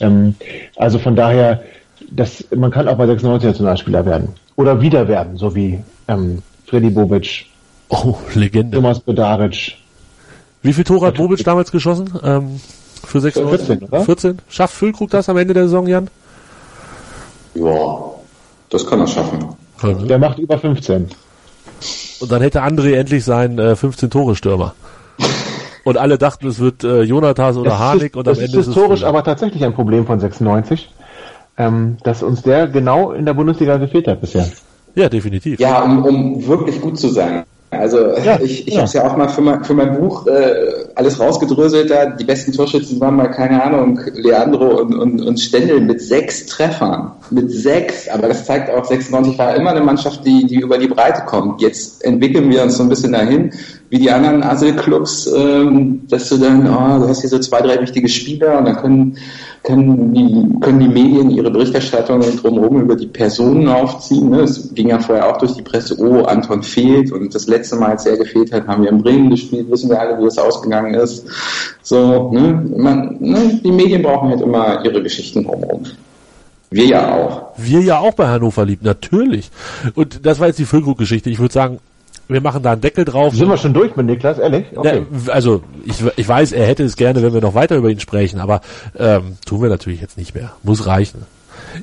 [0.00, 0.34] Ähm,
[0.74, 1.62] also von daher,
[2.10, 4.30] das, man kann auch bei 96 Nationalspieler werden.
[4.56, 5.78] Oder wieder werden, so wie
[6.08, 7.46] ähm, Freddy Bobic.
[7.90, 8.76] Oh, Legende.
[8.76, 9.76] Thomas Bedaric.
[10.62, 12.12] Wie viel Tore hat Bobic damals geschossen?
[12.24, 12.60] Ähm,
[13.06, 13.66] für 96?
[13.66, 14.00] 14, oder?
[14.02, 14.38] 14?
[14.48, 16.08] Schafft Füllkrug das am Ende der Saison, Jan?
[17.54, 17.98] Ja,
[18.70, 19.56] das kann er schaffen.
[19.82, 21.08] Der macht über 15.
[22.20, 24.74] Und dann hätte André endlich seinen äh, 15-Tore-Stürmer.
[25.84, 28.66] Und alle dachten, es wird äh, Jonathas oder Harnik und am Ende ist es.
[28.74, 30.90] historisch aber tatsächlich ein Problem von 96,
[31.58, 34.48] ähm, dass uns der genau in der Bundesliga gefehlt hat bisher.
[34.96, 35.60] Ja, definitiv.
[35.60, 37.44] Ja, um, um wirklich gut zu sein.
[37.78, 38.78] Also ja, ich, ich ja.
[38.78, 41.90] habe es ja auch mal für mein, für mein Buch äh, alles rausgedröselt.
[41.90, 46.46] Da die besten Torschützen waren mal keine Ahnung Leandro und, und, und Stendel mit sechs
[46.46, 48.08] Treffern, mit sechs.
[48.08, 51.60] Aber das zeigt auch 96 war immer eine Mannschaft, die die über die Breite kommt.
[51.60, 53.52] Jetzt entwickeln wir uns so ein bisschen dahin,
[53.88, 57.80] wie die anderen Asel-Clubs, ähm, dass du dann, oh, du hast hier so zwei, drei
[57.80, 59.18] wichtige Spieler und dann können
[59.66, 64.30] können die, können die Medien ihre Berichterstattung drumherum über die Personen aufziehen.
[64.30, 64.42] Ne?
[64.42, 67.90] Es ging ja vorher auch durch die Presse, oh, Anton fehlt und das letzte Mal,
[67.90, 70.94] als er gefehlt hat, haben wir in Bremen gespielt, wissen wir alle, wie es ausgegangen
[70.94, 71.26] ist.
[71.82, 72.64] So, ne?
[72.76, 73.60] Man, ne?
[73.62, 75.84] Die Medien brauchen halt immer ihre Geschichten drumherum.
[76.70, 77.48] Wir ja auch.
[77.56, 79.50] Wir ja auch bei Hannover lieb, natürlich.
[79.94, 81.28] Und das war jetzt die Füllkrug-Geschichte.
[81.28, 81.78] Ich würde sagen,
[82.28, 83.34] wir machen da einen Deckel drauf.
[83.34, 84.66] Sind wir schon durch mit Niklas, ehrlich?
[84.74, 85.06] Okay.
[85.26, 88.00] Ja, also ich, ich weiß, er hätte es gerne, wenn wir noch weiter über ihn
[88.00, 88.60] sprechen, aber
[88.98, 90.52] ähm, tun wir natürlich jetzt nicht mehr.
[90.62, 91.22] Muss reichen.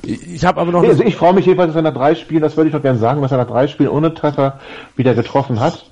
[0.02, 0.82] Ich habe aber noch.
[0.82, 2.82] Nee, also ich freue mich jedenfalls, dass er nach drei Spielen, das würde ich noch
[2.82, 4.60] gerne sagen, dass er nach drei Spielen ohne Treffer
[4.96, 5.86] wieder getroffen hat.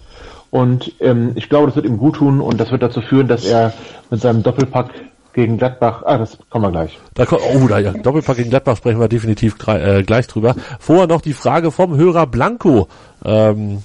[0.51, 3.45] Und ähm, ich glaube, das wird ihm gut tun und das wird dazu führen, dass
[3.45, 3.73] er
[4.11, 4.91] mit seinem Doppelpack
[5.33, 6.99] gegen Gladbach, ah, das kommen wir gleich.
[7.15, 10.55] Da kommt, oh, da ja, Doppelpack gegen Gladbach sprechen wir definitiv äh, gleich drüber.
[10.79, 12.89] Vorher noch die Frage vom Hörer Blanco.
[13.25, 13.83] Ähm,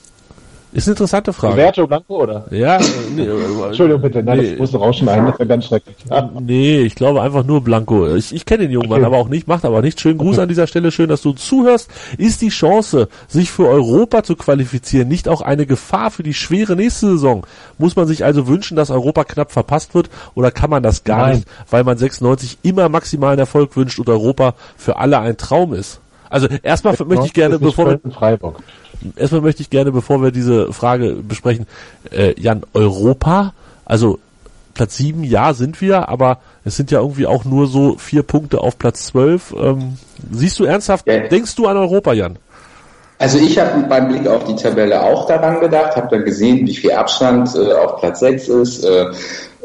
[0.78, 1.54] ist eine interessante Frage.
[1.54, 2.46] Roberto Blanco, oder?
[2.52, 2.80] Ja.
[3.16, 3.26] Nee,
[3.66, 5.96] Entschuldigung bitte, nein, nee, das musste rausschneiden, das wäre ganz schrecklich.
[6.40, 8.16] nee, ich glaube einfach nur Blanco.
[8.16, 10.00] Ich, ich kenne den jungen Mann aber auch nicht, macht aber nicht.
[10.00, 10.42] Schönen Gruß okay.
[10.44, 11.90] an dieser Stelle, schön, dass du zuhörst.
[12.18, 16.76] Ist die Chance, sich für Europa zu qualifizieren, nicht auch eine Gefahr für die schwere
[16.76, 17.48] nächste Saison?
[17.80, 21.28] Muss man sich also wünschen, dass Europa knapp verpasst wird oder kann man das gar
[21.28, 21.36] nein.
[21.38, 26.02] nicht, weil man 96 immer maximalen Erfolg wünscht und Europa für alle ein Traum ist?
[26.30, 28.00] Also erstmal möchte ich gerne, bevor wir,
[29.16, 31.68] erstmal möchte ich gerne, bevor wir diese Frage besprechen,
[32.12, 33.54] äh, Jan, Europa,
[33.86, 34.20] also
[34.74, 38.62] Platz sieben, ja, sind wir, aber es sind ja irgendwie auch nur so vier Punkte
[38.62, 39.54] auf Platz zwölf.
[39.58, 39.98] Ähm,
[40.32, 41.28] siehst du ernsthaft, ja.
[41.28, 42.38] denkst du an Europa, Jan?
[43.20, 46.76] Also ich habe beim Blick auf die Tabelle auch daran gedacht, habe dann gesehen, wie
[46.76, 49.06] viel Abstand äh, auf Platz 6 ist, äh,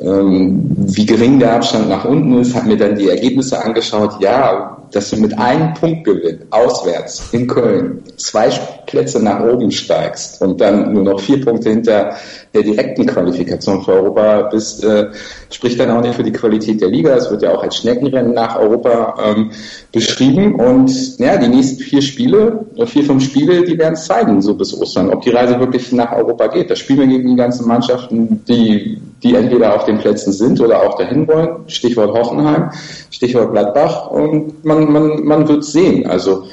[0.05, 4.21] wie gering der Abstand nach unten ist, habe mir dann die Ergebnisse angeschaut.
[4.21, 8.51] Ja, dass du mit einem Punktgewinn auswärts in Köln zwei
[8.87, 12.17] Plätze nach oben steigst und dann nur noch vier Punkte hinter
[12.53, 15.09] der direkten Qualifikation für Europa bist, äh,
[15.51, 17.15] spricht dann auch nicht für die Qualität der Liga.
[17.17, 19.51] Es wird ja auch als Schneckenrennen nach Europa ähm,
[19.91, 20.57] beschrieben.
[20.57, 24.79] Und ja, die nächsten vier Spiele, vier, fünf Spiele, die werden es zeigen, so bis
[24.79, 26.71] Ostern, ob die Reise wirklich nach Europa geht.
[26.71, 30.83] Da spielen wir gegen die ganzen Mannschaften, die, die entweder auf den Plätzen sind oder
[30.83, 31.69] auch dahin wollen.
[31.69, 32.71] Stichwort Hoffenheim,
[33.11, 34.11] Stichwort Gladbach.
[34.11, 36.07] Und man man, man, wird sehen.
[36.07, 36.45] Also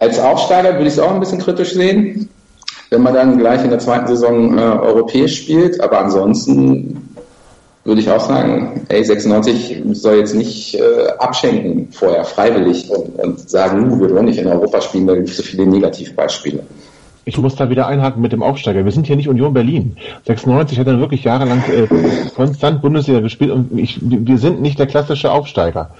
[0.00, 2.28] als Aufsteiger würde ich es auch ein bisschen kritisch sehen.
[2.90, 5.80] wenn man dann gleich in der zweiten Saison äh, europäisch spielt.
[5.80, 7.14] Aber ansonsten
[7.84, 13.50] würde ich auch sagen, ey, 96 soll jetzt nicht äh, abschenken vorher, freiwillig und, und
[13.50, 16.60] sagen, wir wollen nicht in Europa spielen, da gibt es so viele Negativbeispiele.
[17.24, 18.84] Ich muss da wieder einhaken mit dem Aufsteiger.
[18.84, 19.96] Wir sind hier nicht Union Berlin.
[20.26, 21.86] 96 hat dann wirklich jahrelang äh,
[22.34, 25.90] konstant Bundesliga gespielt und ich, wir sind nicht der klassische Aufsteiger.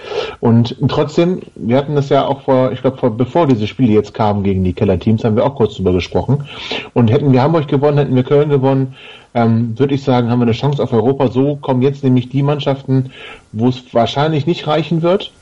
[0.41, 4.13] Und trotzdem, wir hatten das ja auch vor, ich glaube, vor, bevor diese Spiele jetzt
[4.13, 6.45] kamen gegen die Kellerteams, haben wir auch kurz drüber gesprochen.
[6.93, 8.95] Und hätten wir Hamburg gewonnen, hätten wir Köln gewonnen,
[9.35, 11.29] ähm, würde ich sagen, haben wir eine Chance auf Europa.
[11.29, 13.11] So kommen jetzt nämlich die Mannschaften,
[13.53, 15.33] wo es wahrscheinlich nicht reichen wird.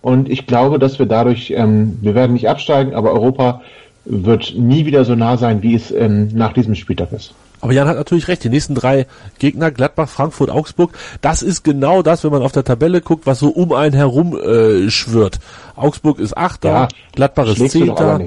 [0.00, 3.62] Und ich glaube, dass wir dadurch, ähm, wir werden nicht absteigen, aber Europa
[4.04, 7.34] wird nie wieder so nah sein, wie es ähm, nach diesem Spieltag ist.
[7.60, 8.42] Aber Jan hat natürlich recht.
[8.42, 9.06] Die nächsten drei
[9.38, 13.38] Gegner, Gladbach, Frankfurt, Augsburg, das ist genau das, wenn man auf der Tabelle guckt, was
[13.38, 15.38] so um einen herum äh, schwirrt.
[15.76, 18.20] Augsburg ist Achter, ja, Gladbach ist Zehnter.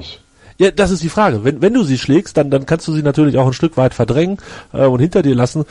[0.58, 1.44] Ja, das ist die Frage.
[1.44, 3.92] Wenn, wenn du sie schlägst, dann, dann kannst du sie natürlich auch ein Stück weit
[3.92, 4.38] verdrängen
[4.72, 5.66] äh, und hinter dir lassen.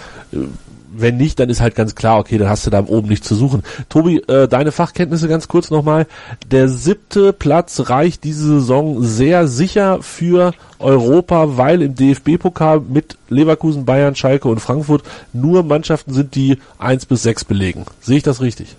[0.97, 3.35] Wenn nicht, dann ist halt ganz klar, okay, dann hast du da oben nichts zu
[3.35, 3.63] suchen.
[3.89, 6.07] Tobi, äh, deine Fachkenntnisse ganz kurz nochmal.
[6.49, 13.85] Der siebte Platz reicht diese Saison sehr sicher für Europa, weil im DFB-Pokal mit Leverkusen,
[13.85, 17.85] Bayern, Schalke und Frankfurt nur Mannschaften sind, die eins bis sechs belegen.
[18.01, 18.75] Sehe ich das richtig?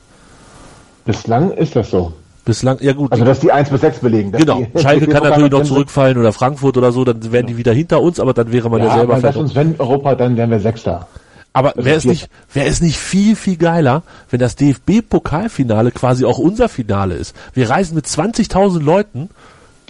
[1.04, 2.12] Bislang ist das so.
[2.46, 3.10] Bislang, ja gut.
[3.10, 4.30] Also, dass die 1 bis 6 belegen.
[4.30, 4.64] Genau.
[4.76, 8.20] Schalke kann natürlich noch zurückfallen oder Frankfurt oder so, dann wären die wieder hinter uns,
[8.20, 11.08] aber dann wäre man ja, ja selber uns, wenn Europa, dann wären wir Sechster.
[11.56, 16.36] Aber wäre es nicht, wäre es nicht viel, viel geiler, wenn das DFB-Pokalfinale quasi auch
[16.36, 17.34] unser Finale ist?
[17.54, 19.30] Wir reisen mit 20.000 Leuten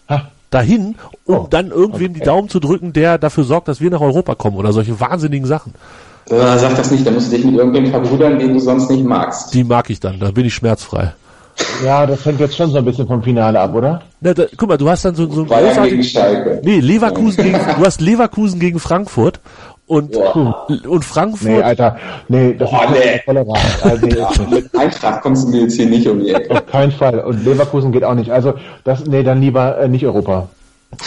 [0.09, 0.29] ha.
[0.51, 0.95] dahin,
[1.25, 1.47] um oh.
[1.51, 2.21] dann irgendwem okay.
[2.21, 5.49] die Daumen zu drücken, der dafür sorgt, dass wir nach Europa kommen oder solche wahnsinnigen
[5.49, 5.75] Sachen.
[6.31, 9.05] Äh, sag das nicht, da musst du dich mit irgendwem verbrüdern, den du sonst nicht
[9.05, 9.53] magst.
[9.53, 11.15] Die mag ich dann, da bin ich schmerzfrei.
[11.85, 14.03] Ja, das hängt jetzt schon so ein bisschen vom Finale ab, oder?
[14.21, 16.15] Na, da, guck mal, du hast dann so, so ein großartiges...
[16.63, 19.41] Nee, Leverkusen gegen, du hast Leverkusen gegen Frankfurt
[19.87, 20.67] und, Boah.
[20.89, 21.49] und Frankfurt.
[21.49, 21.97] Nee, Alter,
[22.29, 23.21] nee, das Boah, ist nee.
[23.83, 26.51] Also, nee, ja, mit Eintracht kommst du mir jetzt hier nicht um die Ecke.
[26.51, 27.21] Auf keinen Fall.
[27.21, 28.31] Und Leverkusen geht auch nicht.
[28.31, 30.49] Also, das, nee, dann lieber äh, nicht Europa.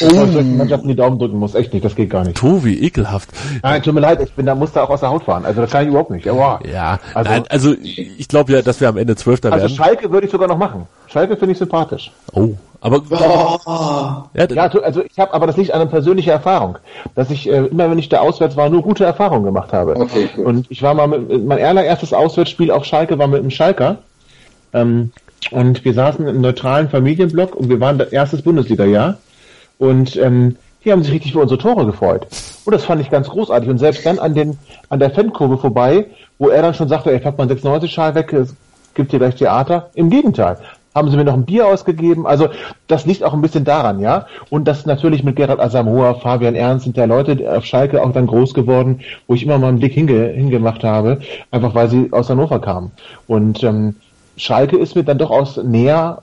[0.02, 0.26] Oh.
[0.44, 2.38] Mannschaften die Daumen drücken muss, echt nicht, das geht gar nicht.
[2.38, 3.30] Tobi, ekelhaft.
[3.64, 5.46] Nein, tut mir leid, ich bin da musste auch aus der Haut fahren.
[5.46, 6.26] Also das kann ich überhaupt nicht.
[6.26, 9.72] Ja, ja also, nein, also ich glaube ja, dass wir am Ende Zwölfter also werden.
[9.72, 10.86] Also Schalke würde ich sogar noch machen.
[11.08, 12.12] Schalke finde ich sympathisch.
[12.34, 12.50] Oh,
[12.82, 14.30] aber oh.
[14.34, 16.78] ja, ja, also ich habe aber das nicht an eine persönliche Erfahrung,
[17.16, 19.96] dass ich äh, immer wenn ich da auswärts war, nur gute Erfahrungen gemacht habe.
[19.98, 20.46] Okay, gut.
[20.46, 23.98] Und ich war mal mit, mein allererstes Auswärtsspiel auf Schalke war mit einem Schalker.
[24.74, 25.12] Ähm,
[25.52, 29.18] und wir saßen im neutralen Familienblock und wir waren das erstes Bundesliga-Jahr.
[29.78, 32.28] Und ähm, die haben sich richtig für unsere Tore gefreut.
[32.66, 33.70] Und das fand ich ganz großartig.
[33.70, 34.58] Und selbst dann an den
[34.90, 36.06] an der Fankurve vorbei,
[36.38, 38.56] wo er dann schon sagte, ey, pack mal 96-Schal weg, es
[38.94, 39.90] gibt hier gleich Theater.
[39.94, 40.58] Im Gegenteil.
[41.00, 42.28] Haben sie mir noch ein Bier ausgegeben.
[42.28, 42.50] Also
[42.88, 44.28] das liegt auch ein bisschen daran, ja.
[44.50, 48.28] Und das natürlich mit Gerald Asamoah, Fabian Ernst sind ja Leute auf Schalke auch dann
[48.28, 51.22] groß geworden, wo ich immer mal einen Blick hinge hingemacht habe,
[51.52, 52.92] einfach weil sie aus Hannover kamen.
[53.28, 53.96] Und ähm,
[54.36, 56.22] Schalke ist mir dann doch aus näher,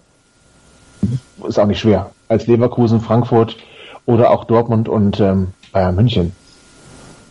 [1.48, 3.56] ist auch nicht schwer als Leverkusen, Frankfurt
[4.04, 6.32] oder auch Dortmund und ähm, Bayern München.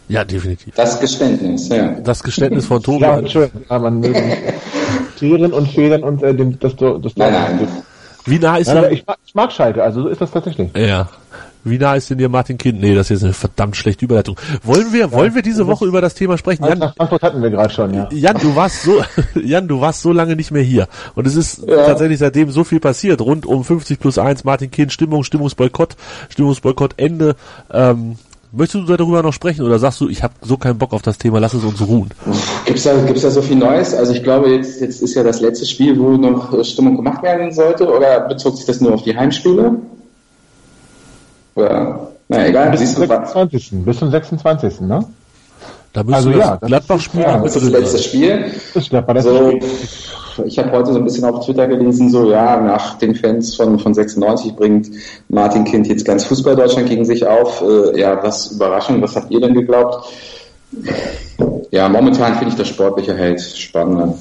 [0.07, 0.75] Ja, definitiv.
[0.75, 1.95] Das Geständnis, ja.
[2.03, 3.01] Das Geständnis von Tobi.
[3.01, 3.49] ja, schön.
[3.69, 4.33] Ja, man mögen
[5.15, 7.67] Tieren und Federn und äh, dem, das, das nein, nein.
[8.25, 10.71] Wie nah ist ja, ich, mag, ich mag Schalke, also so ist das tatsächlich.
[10.75, 11.09] Ja.
[11.63, 12.79] Wie nah ist denn dir Martin Kind?
[12.79, 14.39] Nee, das ist jetzt eine verdammt schlechte Überleitung.
[14.63, 16.63] Wollen wir, ja, wollen wir diese Woche über das Thema sprechen?
[16.63, 18.07] Jan, Frankfurt hatten wir gerade schon, ja.
[18.11, 19.03] Jan, du warst so,
[19.43, 20.87] Jan, du warst so lange nicht mehr hier.
[21.15, 21.87] Und es ist ja.
[21.87, 23.19] tatsächlich seitdem so viel passiert.
[23.19, 25.95] Rund um 50 plus 1, Martin Kind, Stimmung, Stimmungsboykott,
[26.29, 27.35] Stimmungsboykott, Ende.
[27.71, 28.17] Ähm,
[28.57, 31.17] Möchtest du darüber noch sprechen oder sagst du, ich habe so keinen Bock auf das
[31.17, 32.09] Thema, lass es uns ruhen?
[32.65, 33.93] Gibt's da, gibt's da so viel Neues?
[33.93, 37.51] Also ich glaube, jetzt, jetzt ist ja das letzte Spiel, wo noch Stimmung gemacht werden
[37.51, 39.73] sollte, oder bezog sich das nur auf die Heimspiele?
[41.55, 42.11] Oder?
[42.29, 43.71] Na egal, bis zum 26.
[43.83, 44.81] Bis zum 26.
[44.81, 45.05] Ne?
[45.95, 47.21] Da also ja, Gladbach-Spiel.
[47.21, 48.51] Ja, das ist das letzte Spiel.
[48.73, 49.57] Das Gladbach so,
[50.45, 53.79] ich habe heute so ein bisschen auf Twitter gelesen, so ja, nach den Fans von,
[53.79, 54.89] von 96 bringt
[55.29, 57.61] Martin Kind jetzt ganz Fußball Deutschland gegen sich auf.
[57.61, 60.05] Äh, ja, was Überraschung, was habt ihr denn geglaubt?
[61.71, 64.17] Ja, momentan finde ich das Sportliche halt spannender.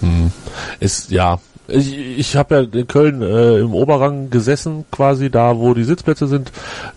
[0.00, 0.32] Hm.
[0.80, 1.38] Ist, ja,
[1.68, 6.26] ich, ich habe ja in Köln äh, im Oberrang gesessen, quasi da, wo die Sitzplätze
[6.28, 6.50] sind.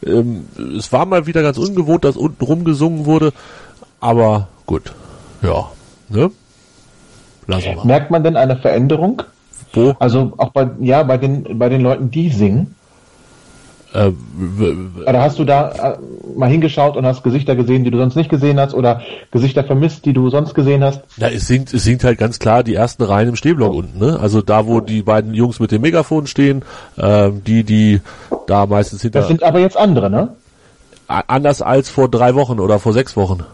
[0.05, 0.45] Ähm,
[0.77, 3.33] es war mal wieder ganz ungewohnt, dass unten rumgesungen wurde,
[3.99, 4.93] aber gut,
[5.41, 5.69] ja,
[6.09, 6.31] ne?
[7.47, 7.85] Lassen wir.
[7.85, 9.23] Merkt man denn eine Veränderung?
[9.73, 9.95] Wo?
[9.99, 12.75] Also auch bei ja bei den bei den Leuten, die singen.
[13.93, 14.11] Äh,
[15.07, 15.97] oder hast du da äh,
[16.37, 20.05] mal hingeschaut und hast Gesichter gesehen, die du sonst nicht gesehen hast, oder Gesichter vermisst,
[20.05, 21.01] die du sonst gesehen hast?
[21.15, 24.19] Ja, es singt, es singt halt ganz klar die ersten Reihen im Stehblock unten, ne?
[24.19, 26.63] Also da, wo die beiden Jungs mit dem Megafon stehen,
[26.97, 28.01] äh, die, die
[28.45, 29.19] da meistens hinter.
[29.19, 30.35] Das sind aber jetzt andere, ne?
[31.07, 33.45] Anders als vor drei Wochen oder vor sechs Wochen.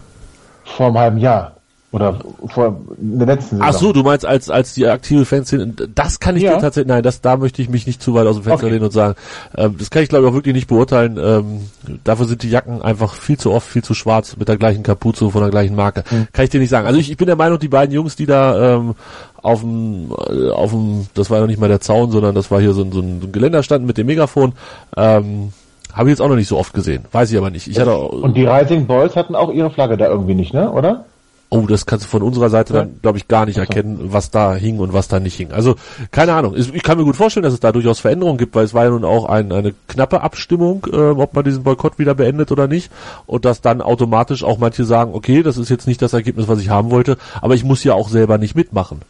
[0.66, 1.52] Vor einem halben Jahr.
[1.92, 3.68] Oder vor in der letzten Saison.
[3.70, 5.68] Ach so, du meinst als als die aktive Fanszene.
[5.94, 6.56] Das kann ich Ja.
[6.56, 6.88] dir tatsächlich.
[6.88, 8.74] Nein, das da möchte ich mich nicht zu weit aus dem Fenster Okay.
[8.74, 9.14] lehnen und sagen.
[9.56, 11.20] Ähm, das kann ich glaube ich auch wirklich nicht beurteilen.
[11.24, 11.70] Ähm,
[12.04, 15.30] dafür sind die Jacken einfach viel zu oft viel zu schwarz mit der gleichen Kapuze
[15.30, 16.04] von der gleichen Marke.
[16.10, 16.28] Hm.
[16.34, 16.88] Kann ich dir nicht sagen.
[16.88, 18.96] Also ich, ich bin der Meinung, die beiden Jungs, die da ähm,
[19.44, 22.50] auf dem äh, auf dem, das war ja noch nicht mal der Zaun, sondern das
[22.50, 24.54] war hier so ein, so ein, so ein Geländer standen mit dem Megafon.
[24.98, 25.54] Ähm,
[25.94, 27.06] habe ich jetzt auch noch nicht so oft gesehen.
[27.12, 27.68] Weiß ich aber nicht.
[27.68, 30.72] Ich hatte auch, Und die Rising Boys hatten auch ihre Flagge da irgendwie nicht, ne?
[30.72, 31.06] Oder?
[31.54, 34.56] Oh, das kannst du von unserer Seite dann, glaube ich, gar nicht erkennen, was da
[34.56, 35.52] hing und was da nicht hing.
[35.52, 35.76] Also,
[36.10, 36.56] keine Ahnung.
[36.58, 38.86] Ich ich kann mir gut vorstellen, dass es da durchaus Veränderungen gibt, weil es war
[38.86, 42.68] ja nun auch ein, eine knappe Abstimmung, äh, ob man diesen Boykott wieder beendet oder
[42.68, 42.92] nicht.
[43.28, 46.60] Und dass dann automatisch auch manche sagen, okay, das ist jetzt nicht das Ergebnis, was
[46.60, 49.02] ich haben wollte, aber ich muss ja auch selber nicht mitmachen.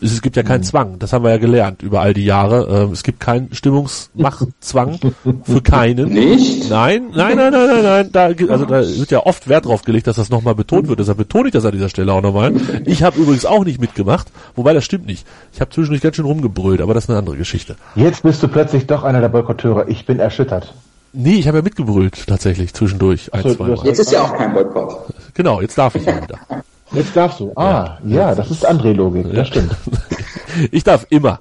[0.00, 0.46] Es, es gibt ja Mhm.
[0.46, 2.66] keinen Zwang, das haben wir ja gelernt über all die Jahre.
[2.84, 4.98] Ähm, es gibt keinen Stimmungsmachzwang
[5.44, 6.08] für keinen.
[6.12, 6.70] Nicht?
[6.70, 8.08] Nein, nein, nein, nein, nein, nein.
[8.12, 11.00] Da, also da wird ja oft Wert drauf gelegt, dass das nochmal betont wird.
[11.00, 12.52] Deshalb betone ich das an dieser Stelle auch nochmal.
[12.86, 15.26] Ich habe übrigens auch nicht mitgemacht, wobei das stimmt nicht.
[15.52, 17.76] Ich habe zwischendurch ganz schön rumgebrüllt, aber das ist eine andere Geschichte.
[17.94, 19.88] Jetzt bist du plötzlich doch einer der Boykotteure.
[19.88, 20.74] Ich bin erschüttert.
[21.12, 23.78] Nee, ich habe ja mitgebrüllt tatsächlich zwischendurch ein, zwei Mal.
[23.84, 25.12] Jetzt ist ja auch kein Boykott.
[25.34, 26.38] Genau, jetzt darf ich ja wieder.
[26.92, 27.52] Jetzt darfst du.
[27.56, 29.32] Ah, ja, das ist André-Logik.
[29.34, 29.74] Das stimmt.
[30.72, 31.38] Ich darf immer.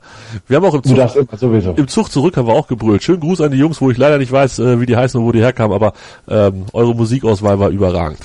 [0.48, 1.72] Wir haben auch im Du Zug, darfst immer sowieso.
[1.72, 3.02] im Zug zurück haben wir auch gebrüllt.
[3.02, 5.26] Schönen Gruß an die Jungs, wo ich leider nicht weiß, äh, wie die heißen und
[5.26, 5.94] wo die herkamen, aber
[6.30, 8.20] ähm, eure Musikauswahl war überragend.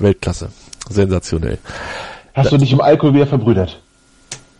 [0.00, 0.48] Weltklasse.
[0.90, 1.58] Sensationell.
[2.34, 3.80] Hast du dich im Alkohol wieder verbrüdert?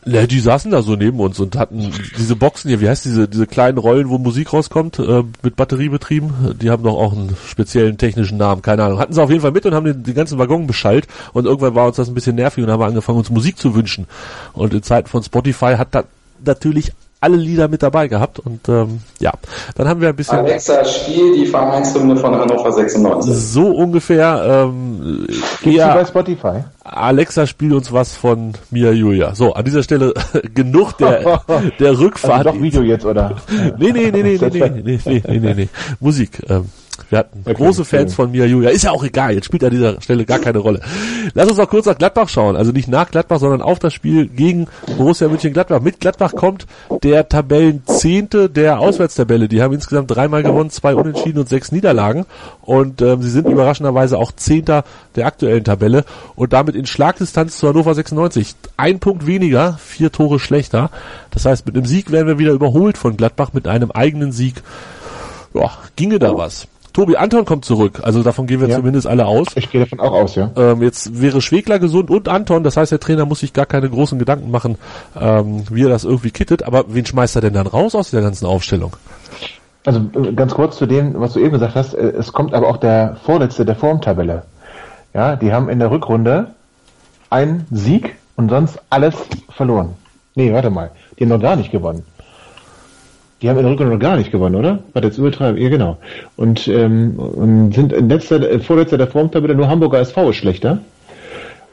[0.09, 3.27] Ja, die saßen da so neben uns und hatten diese Boxen hier, wie heißt diese,
[3.27, 6.55] diese kleinen Rollen, wo Musik rauskommt, äh, mit Batterie betrieben.
[6.61, 9.01] Die haben doch auch einen speziellen technischen Namen, keine Ahnung.
[9.01, 11.75] Hatten sie auf jeden Fall mit und haben den, den ganzen Waggon beschallt und irgendwann
[11.75, 14.07] war uns das ein bisschen nervig und haben angefangen, uns Musik zu wünschen.
[14.53, 16.05] Und in Zeiten von Spotify hat da
[16.45, 16.93] natürlich
[17.27, 19.33] alle Lieder mit dabei gehabt und ähm, ja,
[19.75, 23.35] dann haben wir ein bisschen Alexa, spiel die Vereinshymne von Hannover 96.
[23.35, 25.27] so ungefähr ähm,
[25.61, 26.65] Gibt's bei Spotify?
[26.85, 29.35] Alexa spiel uns was von Mia Julia.
[29.35, 30.15] So, an dieser Stelle
[30.55, 31.43] genug der
[31.81, 32.47] der Also Rückfahrt.
[32.47, 33.35] doch Video jetzt, oder?
[33.79, 35.69] Nee, nee, nee, nee, nee, nee, nee, nee, nee, nee, nee.
[35.99, 36.43] Musik.
[36.49, 36.67] Ähm,
[37.11, 38.17] wir hatten Okay, große Fans schön.
[38.17, 38.71] von Mia Julia.
[38.71, 40.81] Ist ja auch egal, jetzt spielt an dieser Stelle gar keine Rolle.
[41.35, 42.57] Lass uns noch kurz nach Gladbach schauen.
[42.57, 44.67] Also nicht nach Gladbach, sondern auf das Spiel gegen
[44.97, 45.81] Borussia Mönchengladbach.
[45.81, 46.67] Mit Gladbach kommt
[47.03, 49.49] der Tabellenzehnte der Auswärtstabelle.
[49.49, 52.27] Die haben insgesamt dreimal gewonnen, zwei Unentschieden und sechs Niederlagen.
[52.63, 54.85] Und ähm, sie sind überraschenderweise auch Zehnter
[55.15, 58.55] der aktuellen Tabelle und damit in Schlagdistanz zu Hannover 96.
[58.77, 60.91] Ein Punkt weniger, vier Tore schlechter.
[61.31, 64.63] Das heißt, mit einem Sieg werden wir wieder überholt von Gladbach mit einem eigenen Sieg.
[65.55, 66.69] Ja, ginge da was.
[66.97, 68.77] Tobi Anton kommt zurück, also davon gehen wir Ja.
[68.77, 69.49] zumindest alle aus.
[69.55, 70.51] Ich gehe davon auch aus, ja.
[70.57, 73.91] Ähm, jetzt wäre Schwegler gesund und Anton, das heißt, der Trainer muss sich gar keine
[73.91, 74.79] großen Gedanken machen,
[75.21, 76.63] ähm, wie er das irgendwie kittet.
[76.63, 78.97] Aber wen schmeißt er denn dann raus aus der ganzen Aufstellung?
[79.85, 81.93] Also äh, ganz kurz zu dem, was du eben gesagt hast.
[81.93, 84.45] äh, Es kommt aber auch der Vorletzte der Formtabelle.
[85.13, 86.47] Ja, die haben in der Rückrunde
[87.29, 89.15] einen Sieg und sonst alles
[89.51, 89.91] verloren.
[90.35, 90.93] Nee, warte mal.
[91.19, 92.05] Die haben noch gar nicht gewonnen.
[93.43, 94.79] Die haben in der Rückrunde noch gar nicht gewonnen, oder?
[94.95, 95.61] Warte, jetzt übertreiben.
[95.61, 95.99] Ja, genau.
[96.37, 100.79] Und, ähm, und sind in letzter, äh, vorletzter der Formtabelle, nur Hamburger SV ist schlechter.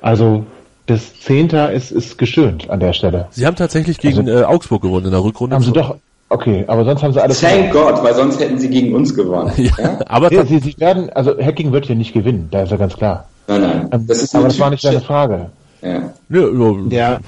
[0.02, 0.46] Also,
[0.88, 3.28] das Zehnter ist, ist geschönt an der Stelle.
[3.32, 5.56] Sie haben tatsächlich gegen äh, Augsburg gewonnen in der Rückrunde.
[5.56, 5.96] Haben sie doch,
[6.28, 9.54] okay, aber sonst haben sie alles Thank God, weil sonst hätten sie gegen uns gewonnen.
[9.58, 12.78] Ja, aber Ja, sie, sie werden, also Hacking wird hier nicht gewinnen, da ist ja
[12.78, 13.30] ganz klar.
[13.48, 13.90] Nein, nein.
[13.94, 15.50] Ähm, Das ist aber das war nicht deine Frage.
[15.82, 16.14] Ja.
[16.30, 16.48] ja,
[16.90, 17.20] ja,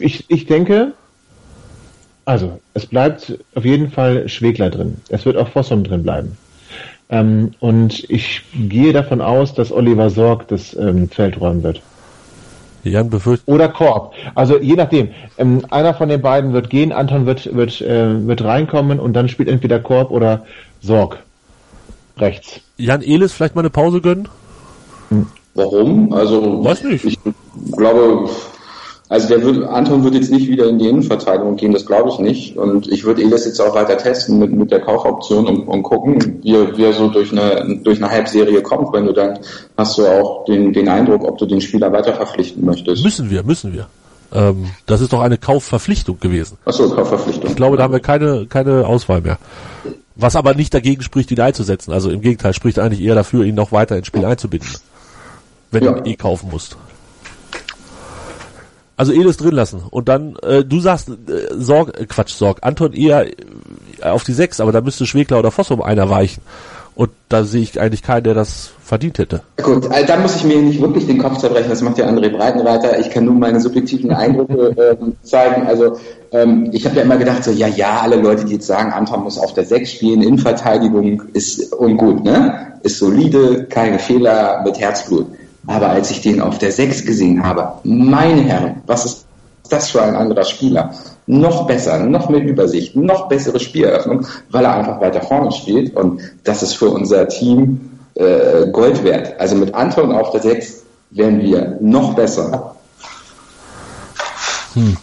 [0.00, 0.92] ich, ich denke,
[2.24, 4.96] also es bleibt auf jeden Fall Schwegler drin.
[5.08, 6.36] Es wird auch Fossum drin bleiben.
[7.10, 11.82] Ähm, und ich gehe davon aus, dass Oliver Sorg das ähm, Feld räumen wird.
[12.82, 13.48] Jan befürchtet.
[13.48, 14.14] Oder Korb.
[14.34, 15.08] Also je nachdem.
[15.38, 19.28] Ähm, einer von den beiden wird gehen, Anton wird, wird, äh, wird reinkommen und dann
[19.28, 20.44] spielt entweder Korb oder
[20.80, 21.18] Sorg.
[22.18, 22.60] Rechts.
[22.76, 24.28] Jan Elis vielleicht mal eine Pause gönnen?
[25.54, 26.12] Warum?
[26.12, 27.04] Also, Weiß nicht.
[27.04, 27.18] ich
[27.76, 28.28] glaube,
[29.08, 32.18] also der wird, Anton wird jetzt nicht wieder in die Innenverteidigung gehen, das glaube ich
[32.18, 32.56] nicht.
[32.56, 36.40] Und ich würde Elis jetzt auch weiter testen mit, mit der Kaufoption und, und gucken,
[36.42, 38.92] wie er, wie er so durch eine, durch eine Halbserie kommt.
[38.92, 39.38] Wenn du dann
[39.76, 43.04] hast du auch den, den Eindruck, ob du den Spieler weiter verpflichten möchtest.
[43.04, 43.88] Müssen wir, müssen wir.
[44.32, 46.56] Ähm, das ist doch eine Kaufverpflichtung gewesen.
[46.64, 47.50] Achso, Kaufverpflichtung.
[47.50, 49.38] Ich glaube, da haben wir keine, keine Auswahl mehr.
[50.16, 51.92] Was aber nicht dagegen spricht, ihn einzusetzen.
[51.92, 54.68] Also im Gegenteil, spricht eigentlich eher dafür, ihn noch weiter ins Spiel einzubinden.
[55.70, 55.92] Wenn Ja.
[55.92, 56.76] du ihn eh kaufen musst.
[58.96, 59.82] Also Elis drin lassen.
[59.90, 61.12] Und dann, äh, du sagst, äh,
[61.56, 63.32] Sorg, äh, Quatsch, Sorg, Anton eher äh,
[64.02, 66.42] auf die sechs, aber da müsste Schwegler oder Fossum einer weichen.
[66.96, 69.42] Und da sehe ich eigentlich keinen, der das verdient hätte.
[69.60, 72.28] Gut, also da muss ich mir nicht wirklich den Kopf zerbrechen, das macht ja André
[72.30, 73.00] Breitenreiter.
[73.00, 75.66] Ich kann nur meine subjektiven Eindrücke ähm, zeigen.
[75.66, 75.96] Also
[76.30, 79.24] ähm, ich habe ja immer gedacht, so ja, ja, alle Leute, die jetzt sagen, Anton
[79.24, 82.74] muss auf der 6 spielen, Innenverteidigung ist ungut, ne?
[82.84, 85.26] Ist solide, keine Fehler, mit Herzblut.
[85.66, 89.26] Aber als ich den auf der 6 gesehen habe, meine Herren, was ist
[89.70, 90.92] das für ein anderer Spieler?
[91.26, 95.96] Noch besser, noch mehr Übersicht, noch bessere Spieleröffnung, weil er einfach weiter vorne spielt.
[95.96, 99.40] Und das ist für unser Team äh, Gold wert.
[99.40, 102.76] Also mit Anton auf der 6 werden wir noch besser.
[104.74, 104.96] Hm.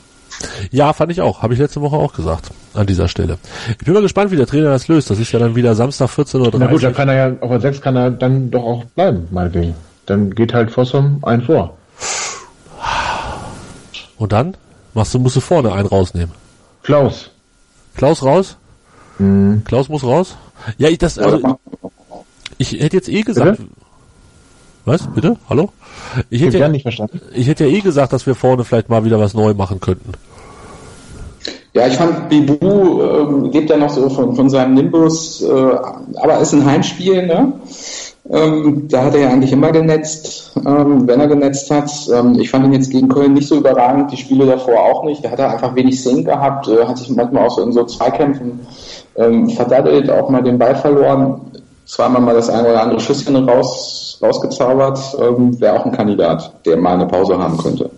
[0.71, 1.41] Ja, fand ich auch.
[1.41, 3.37] Habe ich letzte Woche auch gesagt an dieser Stelle.
[3.79, 5.09] Ich bin mal gespannt, wie der Trainer das löst.
[5.09, 6.51] Das ist ja dann wieder Samstag 14.30 Uhr.
[6.59, 9.27] Na gut, dann kann er ja auf der 6 kann er dann doch auch bleiben,
[9.31, 9.75] meinetwegen.
[10.11, 11.77] Dann geht halt Fossum ein vor.
[14.17, 14.57] Und dann
[14.93, 16.35] machst du, musst du vorne einen rausnehmen.
[16.83, 17.29] Klaus.
[17.95, 18.57] Klaus raus?
[19.19, 19.63] Mhm.
[19.63, 20.35] Klaus muss raus?
[20.77, 21.57] Ja, ich das, also,
[22.57, 23.57] ich hätte jetzt eh gesagt.
[23.57, 23.69] Bitte?
[24.83, 25.07] Was?
[25.07, 25.37] Bitte?
[25.47, 25.71] Hallo?
[26.29, 27.21] Ich hätte, ja, nicht verstanden.
[27.33, 30.11] ich hätte ja eh gesagt, dass wir vorne vielleicht mal wieder was neu machen könnten.
[31.71, 36.39] Ja, ich fand, Bibu ähm, lebt ja noch so von, von seinem Nimbus, äh, aber
[36.41, 37.53] ist ein Heimspiel, ne?
[38.31, 41.91] Ähm, da hat er ja eigentlich immer genetzt, ähm, wenn er genetzt hat.
[42.13, 45.23] Ähm, ich fand ihn jetzt gegen Köln nicht so überragend, die Spiele davor auch nicht.
[45.23, 47.83] Da hat er einfach wenig Sinn gehabt, äh, hat sich manchmal auch so in so
[47.83, 48.61] Zweikämpfen
[49.17, 51.41] ähm, verdattelt, auch mal den Ball verloren.
[51.85, 54.99] Zweimal mal das eine oder andere Schüsschen raus, rausgezaubert.
[55.19, 57.89] Ähm, Wäre auch ein Kandidat, der mal eine Pause haben könnte.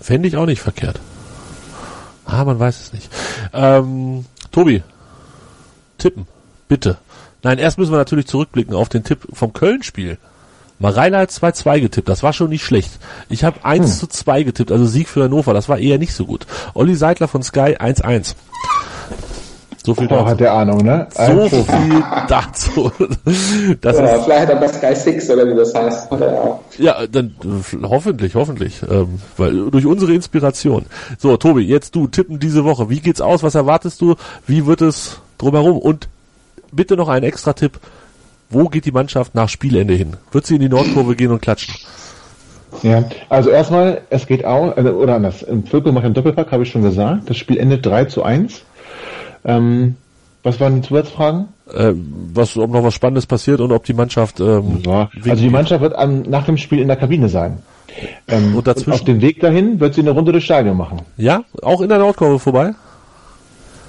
[0.00, 1.00] Fände ich auch nicht verkehrt.
[2.24, 3.10] Ah, man weiß es nicht.
[3.52, 4.82] Ähm, Tobi,
[5.98, 6.26] tippen,
[6.66, 6.96] bitte.
[7.46, 10.18] Nein, erst müssen wir natürlich zurückblicken auf den Tipp vom Köln-Spiel.
[10.80, 12.98] Mareila hat 2-2 getippt, das war schon nicht schlecht.
[13.28, 16.26] Ich habe 1 zu 2 getippt, also Sieg für Hannover, das war eher nicht so
[16.26, 16.44] gut.
[16.74, 18.34] Olli Seidler von Sky 1-1.
[19.84, 21.06] So viel Boah, hat der Ahnung, ne?
[21.14, 22.90] So viel dazu.
[23.80, 26.10] Das Ja, ist, vielleicht hat er bei Sky Six oder wie das heißt.
[26.10, 26.60] Er ja auch.
[26.78, 30.86] ja, dann äh, hoffentlich, hoffentlich, ähm, weil durch unsere Inspiration.
[31.16, 32.90] So, Tobi, jetzt du tippen diese Woche.
[32.90, 33.44] Wie geht's aus?
[33.44, 34.16] Was erwartest du?
[34.48, 35.78] Wie wird es drumherum?
[35.78, 36.08] Und
[36.72, 37.78] bitte noch ein extra Tipp.
[38.48, 40.16] Wo geht die Mannschaft nach Spielende hin?
[40.30, 41.74] Wird sie in die Nordkurve gehen und klatschen?
[42.82, 46.62] Ja, also erstmal, es geht auch, also, oder anders, im Völkel macht einen Doppelpack, habe
[46.62, 47.28] ich schon gesagt.
[47.30, 48.62] Das Spiel endet 3 zu 1.
[49.44, 49.96] Ähm,
[50.42, 51.48] was waren die Zusatzfragen?
[51.72, 51.92] Äh,
[52.34, 55.80] was, ob noch was Spannendes passiert und ob die Mannschaft ähm, Ja, also die Mannschaft
[55.80, 57.58] wird am, nach dem Spiel in der Kabine sein.
[58.28, 58.92] Ähm, Und dazwischen?
[58.92, 61.00] auf dem Weg dahin wird sie eine Runde durchs Stadion machen.
[61.16, 62.74] ja, auch in der Nordkurve vorbei?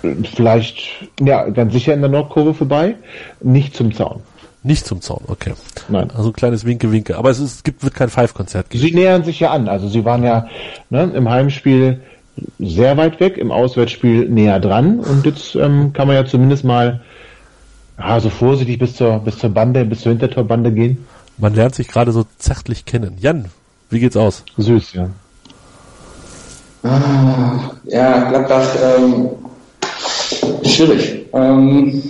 [0.01, 2.95] Vielleicht, ja, ganz sicher in der Nordkurve vorbei,
[3.41, 4.21] nicht zum Zaun.
[4.63, 5.53] Nicht zum Zaun, okay.
[5.87, 6.11] Nein.
[6.15, 7.17] Also ein kleines Winke-Winke.
[7.17, 8.83] Aber es, ist, es gibt, wird kein Five-Konzert geben.
[8.83, 9.69] Sie nähern sich ja an.
[9.69, 10.47] Also sie waren ja
[10.89, 12.01] ne, im Heimspiel
[12.59, 14.99] sehr weit weg, im Auswärtsspiel näher dran.
[14.99, 17.01] Und jetzt ähm, kann man ja zumindest mal
[17.97, 21.07] ja, so vorsichtig bis zur, bis zur Bande, bis zur Hintertorbande gehen.
[21.37, 23.17] Man lernt sich gerade so zärtlich kennen.
[23.19, 23.45] Jan,
[23.89, 24.43] wie geht's aus?
[24.57, 25.09] Süß, ja.
[27.85, 28.67] Ja, Gladbach,
[28.97, 29.29] ähm,
[30.67, 31.25] schwierig.
[31.33, 32.03] Ähm,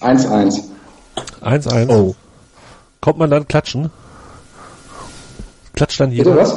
[0.00, 0.60] 1-1.
[1.42, 1.88] 1-1.
[1.88, 2.14] Oh.
[3.00, 3.90] Kommt man dann klatschen?
[5.74, 6.36] Klatscht dann jeder?
[6.36, 6.54] was?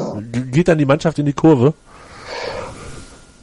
[0.52, 1.74] Geht dann die Mannschaft in die Kurve?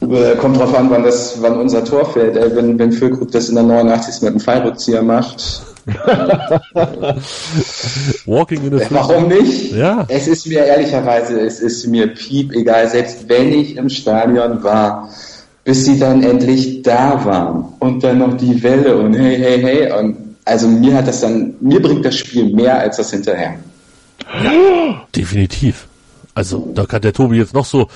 [0.01, 2.35] Äh, Kommt drauf an, wann, das, wann unser Tor fällt.
[2.35, 4.21] Wenn, wenn Füllkrug das in der 89.
[4.21, 5.63] mit einem Fallrückzieher macht,
[8.25, 9.71] Walking in the warum nicht?
[9.71, 10.05] Ja.
[10.09, 15.09] Es ist mir ehrlicherweise, es ist mir piep egal, selbst wenn ich im Stadion war,
[15.63, 19.91] bis sie dann endlich da waren und dann noch die Welle und hey, hey, hey
[19.99, 23.55] und also mir hat das dann, mir bringt das Spiel mehr als das hinterher.
[25.15, 25.87] Definitiv.
[26.33, 27.87] Also, da kann der Tobi jetzt noch so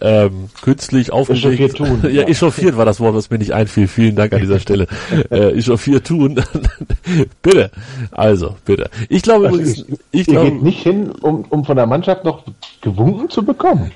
[0.00, 1.44] ähm, künstlich aufgeregt...
[1.44, 2.02] Echauffiert tun.
[2.12, 3.86] ja, echauffiert war das Wort, was mir nicht einfiel.
[3.86, 4.88] Vielen Dank an dieser Stelle.
[5.30, 6.42] äh, echauffiert tun.
[7.42, 7.70] bitte.
[8.10, 8.90] Also, bitte.
[9.08, 9.78] Ich glaube Also übrigens...
[9.78, 12.44] ich, Ich ihr glaube, geht nicht hin, um, um von der Mannschaft noch
[12.80, 13.92] gewunken zu bekommen.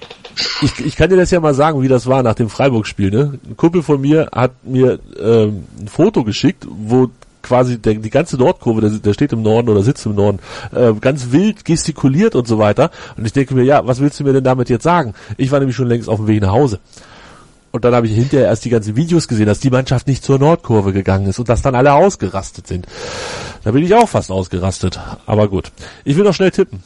[0.62, 3.10] ich, ich kann dir das ja mal sagen, wie das war nach dem Freiburg-Spiel.
[3.10, 3.38] Ne?
[3.48, 7.08] Ein Kumpel von mir hat mir ähm, ein Foto geschickt, wo
[7.48, 10.38] quasi der, die ganze Nordkurve, der, der steht im Norden oder sitzt im Norden,
[10.74, 12.90] äh, ganz wild gestikuliert und so weiter.
[13.16, 15.14] Und ich denke mir, ja, was willst du mir denn damit jetzt sagen?
[15.36, 16.78] Ich war nämlich schon längst auf dem Weg nach Hause.
[17.70, 20.38] Und dann habe ich hinterher erst die ganzen Videos gesehen, dass die Mannschaft nicht zur
[20.38, 22.86] Nordkurve gegangen ist und dass dann alle ausgerastet sind.
[23.64, 24.98] Da bin ich auch fast ausgerastet.
[25.26, 25.70] Aber gut.
[26.04, 26.82] Ich will noch schnell tippen.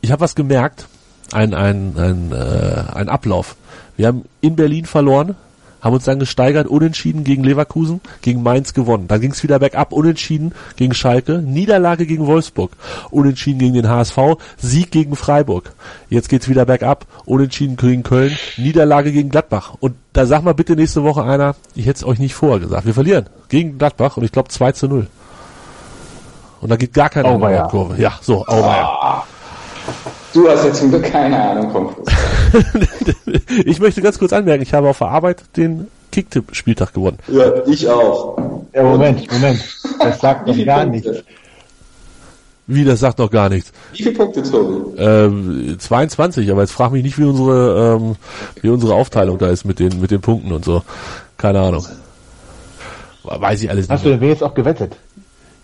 [0.00, 0.86] Ich habe was gemerkt.
[1.32, 3.56] Ein, ein, ein, äh, ein Ablauf.
[3.96, 5.36] Wir haben in Berlin verloren,
[5.84, 9.06] haben uns dann gesteigert, unentschieden gegen Leverkusen, gegen Mainz gewonnen.
[9.06, 12.72] Dann ging es wieder bergab, unentschieden gegen Schalke, Niederlage gegen Wolfsburg,
[13.10, 14.18] unentschieden gegen den HSV,
[14.56, 15.72] Sieg gegen Freiburg.
[16.08, 19.74] Jetzt geht's wieder bergab, unentschieden gegen Köln, Niederlage gegen Gladbach.
[19.78, 22.86] Und da sag mal bitte nächste Woche einer, ich hätte es euch nicht vorher gesagt.
[22.86, 25.06] Wir verlieren gegen Gladbach und ich glaube 2 zu 0.
[26.62, 27.66] und da geht gar keine Oh, ja.
[27.68, 28.00] Kurve.
[28.00, 29.22] Ja, so, auweia.
[30.32, 32.64] Du hast ja zum Glück keine Ahnung vom Fußball.
[33.64, 37.18] ich möchte ganz kurz anmerken, ich habe auf der Arbeit den Kicktipp-Spieltag gewonnen.
[37.28, 38.38] Ja, ich auch.
[38.72, 39.62] Ja, Moment, Moment.
[39.98, 41.10] Das sagt viele gar Punkte?
[41.10, 41.24] nichts.
[42.66, 43.72] Wie, das sagt noch gar nichts.
[43.92, 44.96] Wie viele Punkte, Tobi?
[44.98, 48.16] Ähm, 22, aber jetzt frag mich nicht, wie unsere, ähm,
[48.62, 50.82] wie unsere Aufteilung da ist mit den, mit den Punkten und so.
[51.36, 51.84] Keine Ahnung.
[53.22, 54.22] Weiß ich alles Hast du nicht.
[54.22, 54.96] denn jetzt auch gewettet?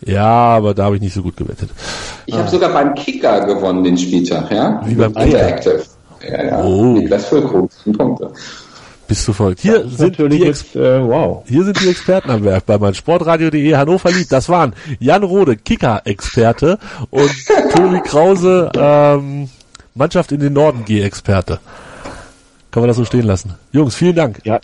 [0.03, 1.71] Ja, aber da habe ich nicht so gut gewettet.
[2.27, 4.81] Ich habe sogar beim Kicker gewonnen den Spieltag, ja?
[4.85, 5.27] Wie beim Kicker?
[5.27, 5.83] Interactive.
[6.23, 6.65] Ja, ja.
[6.65, 6.95] Oh.
[6.95, 8.33] Niklas Füllkrug, 10 Punkte.
[9.09, 9.61] Bist du verrückt.
[9.61, 11.43] Hier Das ist sind die jetzt, äh, wow.
[11.47, 14.31] Hier sind die Experten am Werk bei meinsportradio.de Hannover liebt.
[14.31, 16.79] Das waren Jan Rode, Kicker-Experte
[17.11, 17.31] und
[17.75, 19.49] Tobi Krause, ähm,
[19.97, 21.59] Mannschaft in den Norden G-Experte.
[22.71, 23.55] Kann man das so stehen lassen.
[23.73, 24.41] Jungs, vielen Dank.
[24.45, 24.61] Ja,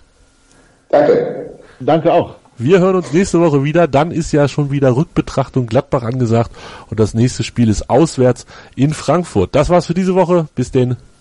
[0.91, 1.51] Danke.
[1.81, 2.37] danke auch.
[2.59, 3.87] Wir hören uns nächste Woche wieder.
[3.89, 6.53] Dann ist ja schon wieder Rückbetrachtung Gladbach angesagt
[6.89, 8.47] und das nächste Spiel ist auswärts
[8.77, 9.55] in Frankfurt.
[9.55, 10.47] Das war's für diese Woche.
[10.55, 10.97] Bis denn.